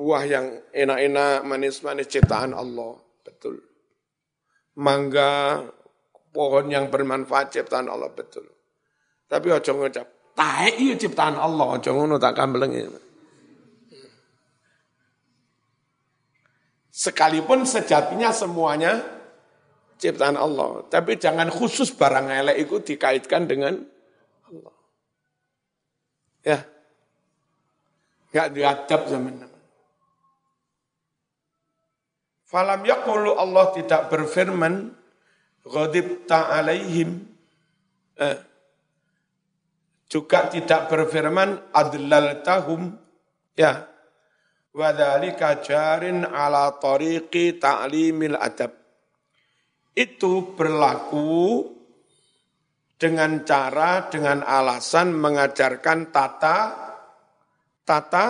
buah 0.00 0.24
yang 0.24 0.46
enak-enak, 0.72 1.44
manis-manis 1.44 2.08
ciptaan 2.08 2.56
Allah. 2.56 2.96
Betul. 3.20 3.60
Mangga, 4.80 5.60
pohon 6.32 6.72
yang 6.72 6.88
bermanfaat 6.88 7.52
ciptaan 7.52 7.92
Allah. 7.92 8.08
Betul. 8.08 8.48
Tapi 9.28 9.46
ojo 9.52 9.70
ngucap, 9.76 10.08
Tahe 10.32 10.72
iya 10.80 10.96
ciptaan 10.96 11.36
Allah, 11.36 11.76
aja 11.76 11.92
ngono 11.92 12.16
tak 12.16 12.32
kambleng. 12.32 12.72
Sekalipun 16.88 17.68
sejatinya 17.68 18.32
semuanya 18.32 19.04
ciptaan 20.00 20.40
Allah, 20.40 20.88
tapi 20.88 21.20
jangan 21.20 21.52
khusus 21.52 21.92
barang 21.92 22.32
elek 22.32 22.56
itu 22.56 22.76
dikaitkan 22.80 23.44
dengan 23.44 23.84
Allah. 24.48 24.76
Ya. 26.40 26.58
Enggak 28.32 28.48
diadab 28.56 29.00
zaman 29.12 29.49
Falam 32.50 32.82
yaqulu 32.82 33.38
Allah 33.38 33.70
tidak 33.70 34.10
berfirman 34.10 34.90
ghadibta 35.62 36.50
alaihim 36.50 37.22
eh, 38.18 38.38
juga 40.10 40.50
tidak 40.50 40.90
berfirman 40.90 41.70
adlal 41.70 42.42
tahum 42.42 42.90
ya 43.54 43.86
wadzalika 44.74 45.62
jarin 45.62 46.26
ala 46.26 46.74
tariqi 46.74 47.54
ta'limil 47.62 48.34
adab. 48.34 48.74
Itu 49.94 50.58
berlaku 50.58 51.70
dengan 52.98 53.46
cara 53.46 54.10
dengan 54.10 54.42
alasan 54.42 55.14
mengajarkan 55.14 56.10
tata 56.10 56.58
tata 57.86 58.26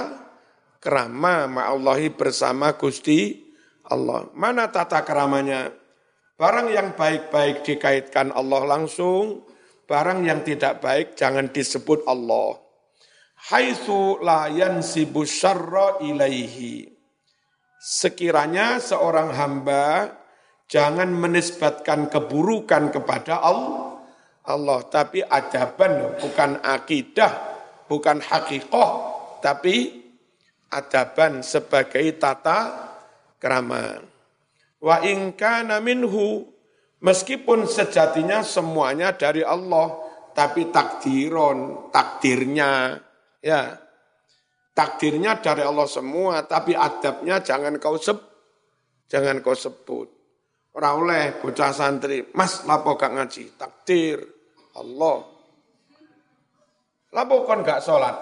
kerama 0.77 1.49
ma'allahi 1.49 2.13
bersama 2.13 2.77
Gusti 2.77 3.50
Allah. 3.91 4.31
Mana 4.33 4.71
tata 4.71 5.03
keramanya? 5.03 5.75
Barang 6.41 6.73
yang 6.73 6.97
baik-baik 6.97 7.69
dikaitkan 7.69 8.33
Allah 8.33 8.65
langsung, 8.65 9.45
barang 9.85 10.25
yang 10.25 10.41
tidak 10.41 10.81
baik 10.81 11.13
jangan 11.13 11.53
disebut 11.53 12.09
Allah. 12.09 12.57
Haitsu 13.53 14.25
la 14.25 14.49
yansibu 14.49 15.29
syarra 15.29 16.01
ilaihi. 16.01 16.89
Sekiranya 17.77 18.81
seorang 18.81 19.37
hamba 19.37 20.17
jangan 20.65 21.13
menisbatkan 21.13 22.09
keburukan 22.09 22.89
kepada 22.89 23.45
Allah, 23.45 24.01
Allah 24.49 24.81
tapi 24.89 25.21
adaban 25.21 26.17
bukan 26.17 26.61
akidah, 26.65 27.33
bukan 27.85 28.21
hakikoh, 28.25 28.91
tapi 29.45 30.09
adaban 30.73 31.45
sebagai 31.45 32.17
tata 32.17 32.90
krama. 33.41 33.99
Wa 34.81 35.01
in 35.03 35.33
kana 35.35 35.81
minhu 35.81 36.45
meskipun 37.01 37.65
sejatinya 37.65 38.45
semuanya 38.45 39.17
dari 39.17 39.41
Allah 39.41 39.97
tapi 40.37 40.69
takdiron, 40.69 41.91
takdirnya 41.91 43.01
ya. 43.41 43.75
Takdirnya 44.71 45.43
dari 45.43 45.67
Allah 45.67 45.89
semua 45.91 46.47
tapi 46.47 46.77
adabnya 46.77 47.43
jangan 47.43 47.77
kau 47.83 47.99
seb 47.99 48.21
jangan 49.11 49.43
kau 49.43 49.57
sebut. 49.57 50.21
Ora 50.71 50.95
oleh 50.95 51.35
bocah 51.43 51.75
santri, 51.75 52.31
Mas 52.39 52.63
lapo 52.63 52.95
gak 52.95 53.11
ngaji? 53.11 53.59
Takdir 53.59 54.23
Allah. 54.79 55.27
Lapo 57.11 57.43
kon 57.43 57.67
gak 57.67 57.83
sholat? 57.83 58.17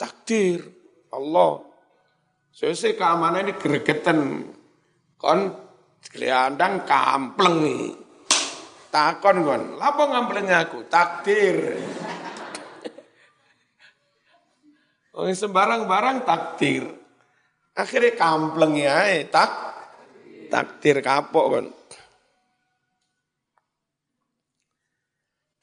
Takdir 0.00 0.64
Allah. 1.12 1.65
Sesuai 2.56 2.96
keamanan 2.96 3.44
ini 3.44 3.52
gregetan. 3.60 4.48
Kon 5.20 5.40
Kliandang 6.06 6.86
kampleng 6.86 7.92
Takon 8.88 9.44
kon, 9.44 9.62
lapo 9.76 10.08
ngampleng 10.08 10.48
aku? 10.48 10.88
Takdir. 10.88 11.56
Oh, 15.16 15.24
sembarang-barang 15.24 16.28
takdir. 16.28 16.92
Akhirnya 17.72 18.20
kampleng 18.20 18.76
ya, 18.76 19.00
tak 19.32 19.48
takdir 20.52 21.00
kapok 21.00 21.44
kon. 21.48 21.66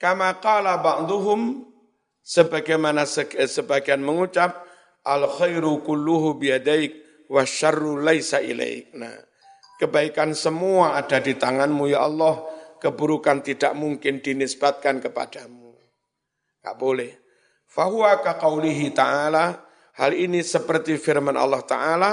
Kama 0.01 0.41
qala 0.41 0.81
ba'duhum 0.81 1.69
sebagaimana 2.25 3.05
sebagian 3.05 4.01
mengucap 4.01 4.72
al 5.07 5.27
khairu 5.27 5.83
kulluhu 5.83 6.39
biyadaik 6.39 7.25
wa 7.31 7.43
syarru 7.43 7.99
laisa 7.99 8.39
ilaik. 8.39 8.95
Nah, 8.95 9.15
Kebaikan 9.83 10.37
semua 10.37 10.95
ada 10.95 11.19
di 11.19 11.35
tanganmu 11.35 11.91
ya 11.91 12.07
Allah. 12.07 12.39
Keburukan 12.79 13.43
tidak 13.43 13.75
mungkin 13.75 14.23
dinisbatkan 14.23 15.03
kepadamu. 15.03 15.75
Gak 16.63 16.75
boleh. 16.79 17.11
Fahuwa 17.67 18.23
kaqaulihi 18.23 18.95
ta'ala. 18.95 19.59
Hal 19.99 20.15
ini 20.15 20.39
seperti 20.39 20.95
firman 20.95 21.35
Allah 21.35 21.67
Ta'ala 21.67 22.11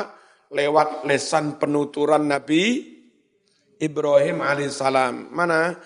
lewat 0.50 1.06
lesan 1.06 1.62
penuturan 1.62 2.26
Nabi 2.26 2.90
Ibrahim 3.78 4.42
alaihissalam. 4.42 5.30
Mana? 5.30 5.78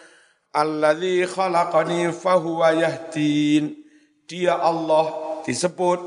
Alladhi 0.57 1.29
khalaqani 1.29 2.17
fahuwa 2.17 2.81
yahdin. 2.81 3.77
Dia 4.25 4.57
Allah 4.57 5.41
disebut 5.45 6.01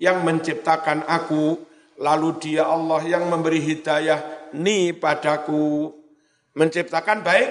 yang 0.00 0.24
menciptakan 0.24 1.04
aku, 1.04 1.60
lalu 2.00 2.40
dia 2.40 2.64
Allah 2.64 3.04
yang 3.04 3.28
memberi 3.28 3.60
hidayah 3.60 4.50
ni 4.56 4.96
padaku. 4.96 5.92
Menciptakan 6.56 7.20
baik, 7.20 7.50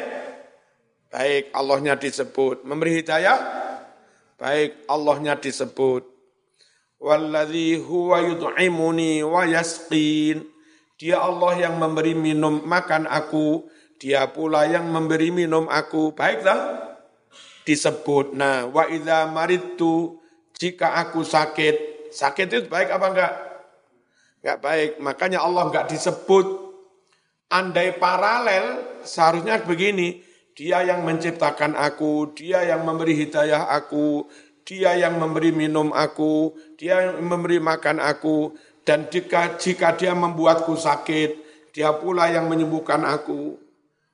baik 1.14 1.44
Allahnya 1.54 1.96
disebut. 1.96 2.66
Memberi 2.66 3.00
hidayah, 3.00 3.38
baik 4.42 4.90
Allahnya 4.90 5.38
disebut. 5.38 6.04
Walladhi 7.00 7.80
huwa 7.80 8.20
yud'imuni 8.26 9.24
wa 9.24 9.46
yasqin. 9.46 10.44
Dia 11.00 11.24
Allah 11.24 11.70
yang 11.70 11.80
memberi 11.80 12.12
minum 12.12 12.60
makan 12.66 13.08
aku, 13.08 13.72
dia 14.02 14.28
pula 14.28 14.68
yang 14.68 14.90
memberi 14.92 15.32
minum 15.32 15.70
aku. 15.72 16.12
Baik 16.12 16.44
tak? 16.44 16.60
Disebut. 17.64 18.36
Nah, 18.36 18.68
wa 18.68 18.84
idza 18.92 19.32
maritu 19.32 20.20
jika 20.60 21.00
aku 21.00 21.24
sakit, 21.24 21.99
sakit 22.12 22.48
itu 22.50 22.68
baik 22.70 22.90
apa 22.90 23.06
enggak? 23.10 23.34
Enggak 24.42 24.60
baik. 24.62 24.92
Makanya 25.02 25.40
Allah 25.42 25.64
enggak 25.70 25.88
disebut 25.90 26.70
Andai 27.50 27.98
paralel, 27.98 28.78
seharusnya 29.02 29.58
begini, 29.66 30.22
dia 30.54 30.86
yang 30.86 31.02
menciptakan 31.02 31.74
aku, 31.74 32.30
dia 32.38 32.62
yang 32.62 32.86
memberi 32.86 33.18
hidayah 33.18 33.74
aku, 33.74 34.30
dia 34.62 34.94
yang 34.94 35.18
memberi 35.18 35.50
minum 35.50 35.90
aku, 35.90 36.54
dia 36.78 37.10
yang 37.10 37.26
memberi 37.26 37.58
makan 37.58 37.98
aku, 37.98 38.54
dan 38.86 39.10
jika, 39.10 39.58
jika 39.58 39.98
dia 39.98 40.14
membuatku 40.14 40.78
sakit, 40.78 41.42
dia 41.74 41.90
pula 41.98 42.30
yang 42.30 42.46
menyembuhkan 42.46 43.02
aku. 43.02 43.58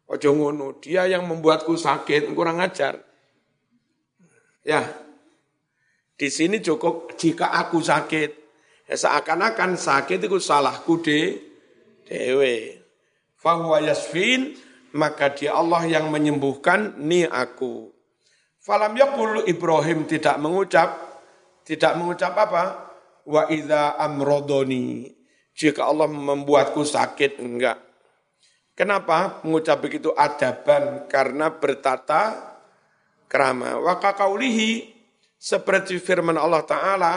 Ojo 0.07 0.29
ngono, 0.31 0.79
dia 0.79 1.03
yang 1.03 1.27
membuatku 1.27 1.75
sakit, 1.75 2.31
kurang 2.31 2.63
ajar. 2.63 3.03
Ya, 4.63 4.95
di 6.15 6.27
sini 6.31 6.63
cukup 6.63 7.15
jika 7.19 7.51
aku 7.51 7.83
sakit. 7.83 8.31
Ya, 8.85 8.95
seakan-akan 8.95 9.75
sakit 9.75 10.29
itu 10.29 10.37
salahku 10.37 11.01
de, 11.01 11.41
dewe 12.05 12.85
fahuwa 13.45 13.77
maka 14.97 15.29
dia 15.37 15.53
Allah 15.53 15.85
yang 15.85 16.09
menyembuhkan 16.09 16.97
ni 16.97 17.27
aku. 17.29 17.93
Falam 18.57 18.97
yakul 18.97 19.45
Ibrahim 19.45 20.09
tidak 20.09 20.41
mengucap, 20.41 20.97
tidak 21.61 21.93
mengucap 21.99 22.33
apa? 22.33 22.63
Wa 23.27 23.45
idza 23.53 24.01
amrodoni. 24.01 25.13
Jika 25.53 25.85
Allah 25.85 26.09
membuatku 26.09 26.81
sakit, 26.81 27.37
enggak. 27.37 27.77
Kenapa 28.73 29.39
mengucap 29.45 29.79
begitu 29.85 30.11
adaban? 30.11 31.05
Karena 31.07 31.53
bertata 31.53 32.55
kerama. 33.29 33.77
Wa 33.79 34.01
kakaulihi, 34.01 34.94
seperti 35.45 36.01
firman 36.01 36.41
Allah 36.41 36.65
Ta'ala, 36.65 37.13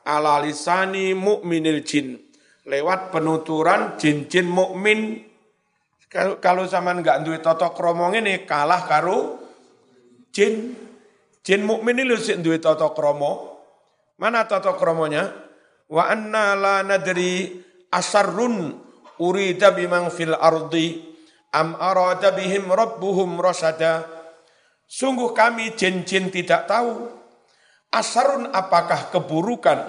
ala 0.00 0.40
lisani 0.40 1.12
mu'minil 1.12 1.84
jin. 1.84 2.16
Lewat 2.64 3.12
penuturan 3.12 4.00
jin-jin 4.00 4.48
mukmin 4.48 5.22
kalau, 6.40 6.64
zaman 6.64 7.04
nggak 7.04 7.22
duit 7.26 7.42
toto 7.44 7.70
kromong 7.76 8.16
ini 8.16 8.48
kalah 8.48 8.88
karo 8.88 9.38
jin. 10.32 10.72
Jin 11.44 11.62
mukmin 11.62 12.00
ini 12.00 12.16
sih 12.16 12.40
duit 12.40 12.64
toto 12.64 12.90
kromo. 12.90 13.54
Mana 14.18 14.48
toto 14.48 14.74
kromonya? 14.74 15.30
Wa 15.86 16.10
anna 16.10 16.58
la 16.58 16.82
nadri 16.82 17.54
asarrun 17.92 18.74
urida 19.22 19.70
bimang 19.70 20.10
fil 20.10 20.34
ardi 20.34 21.06
am 21.54 21.78
arada 21.78 22.34
bihim 22.34 22.66
rabbuhum 22.66 23.38
rasada. 23.38 24.08
Sungguh 24.90 25.30
kami 25.36 25.78
jin-jin 25.78 26.34
tidak 26.34 26.66
tahu 26.66 27.15
asarun 27.92 28.50
apakah 28.50 29.10
keburukan 29.14 29.86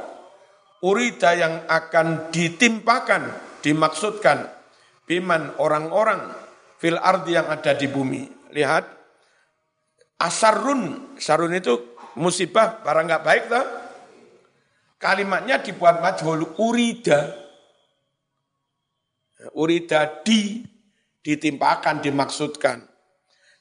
urida 0.82 1.34
yang 1.34 1.66
akan 1.66 2.30
ditimpakan, 2.30 3.34
dimaksudkan 3.66 4.50
biman 5.08 5.56
orang-orang 5.58 6.30
fil 6.78 7.00
ardi 7.00 7.34
yang 7.34 7.48
ada 7.50 7.74
di 7.74 7.88
bumi. 7.90 8.54
Lihat, 8.54 8.86
asarun, 10.22 11.16
sarun 11.18 11.56
itu 11.58 11.98
musibah, 12.20 12.82
barang 12.84 13.06
nggak 13.08 13.26
baik 13.26 13.44
toh. 13.50 13.66
Kalimatnya 14.98 15.62
dibuat 15.62 16.02
majhul 16.02 16.58
urida. 16.58 17.46
Urida 19.54 20.26
di, 20.26 20.66
ditimpakan, 21.22 22.02
dimaksudkan. 22.02 22.82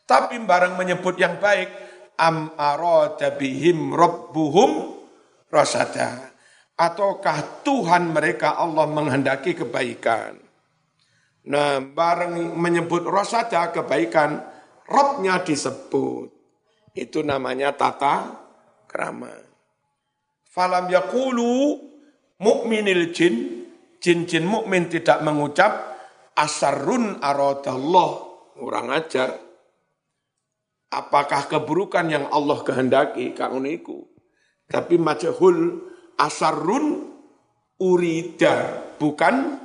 Tapi 0.09 0.41
barang 0.41 0.80
menyebut 0.80 1.20
yang 1.20 1.37
baik, 1.37 1.68
am 2.21 2.53
arada 2.57 3.33
bihim 3.37 3.93
rabbuhum 3.93 4.97
rasada. 5.53 6.33
Ataukah 6.77 7.64
Tuhan 7.64 8.12
mereka 8.12 8.61
Allah 8.61 8.85
menghendaki 8.85 9.57
kebaikan? 9.57 10.37
Nah, 11.47 11.81
bareng 11.81 12.59
menyebut 12.59 13.07
rosada 13.07 13.73
kebaikan, 13.73 14.45
robnya 14.85 15.41
disebut. 15.41 16.29
Itu 16.93 17.23
namanya 17.25 17.73
tata 17.73 18.35
krama. 18.91 19.33
Falam 20.53 20.91
yakulu 20.91 21.81
mukminil 22.43 23.14
jin, 23.14 23.35
jin-jin 24.03 24.45
mukmin 24.45 24.91
tidak 24.93 25.23
mengucap 25.23 25.97
asarun 26.37 27.21
aradallah, 27.25 28.11
kurang 28.59 28.93
ajar. 28.93 29.46
Apakah 30.91 31.51
keburukan 31.51 32.07
yang 32.07 32.30
Allah 32.30 32.62
kehendaki 32.62 33.34
kang 33.34 33.59
uniku? 33.59 34.07
Tapi 34.66 34.99
majhul 34.99 35.82
asarun 36.18 37.11
urida, 37.78 38.87
bukan 38.99 39.61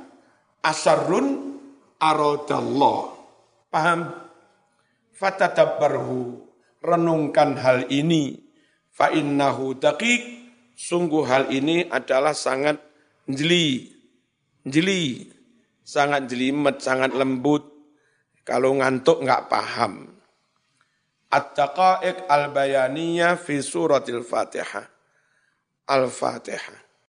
asarun 0.62 1.58
aradallah. 1.98 3.14
Paham? 3.70 4.00
Fatadabbarhu. 5.14 6.50
renungkan 6.82 7.54
hal 7.62 7.86
ini. 7.94 8.42
Fa 8.90 9.14
innahu 9.14 9.78
daqiq, 9.78 10.20
sungguh 10.74 11.22
hal 11.24 11.54
ini 11.54 11.86
adalah 11.86 12.34
sangat 12.34 12.82
jeli, 13.30 13.86
jeli, 14.66 15.30
sangat 15.86 16.26
jelimet, 16.26 16.82
sangat 16.82 17.14
lembut. 17.14 17.70
Kalau 18.42 18.74
ngantuk 18.74 19.22
nggak 19.22 19.46
paham. 19.46 20.21
الدقائق 21.34 22.32
البيانية 22.32 23.34
في 23.34 23.62
سورة 23.62 24.04
الفاتحة. 24.08 24.88
الفاتحة. 25.90 26.72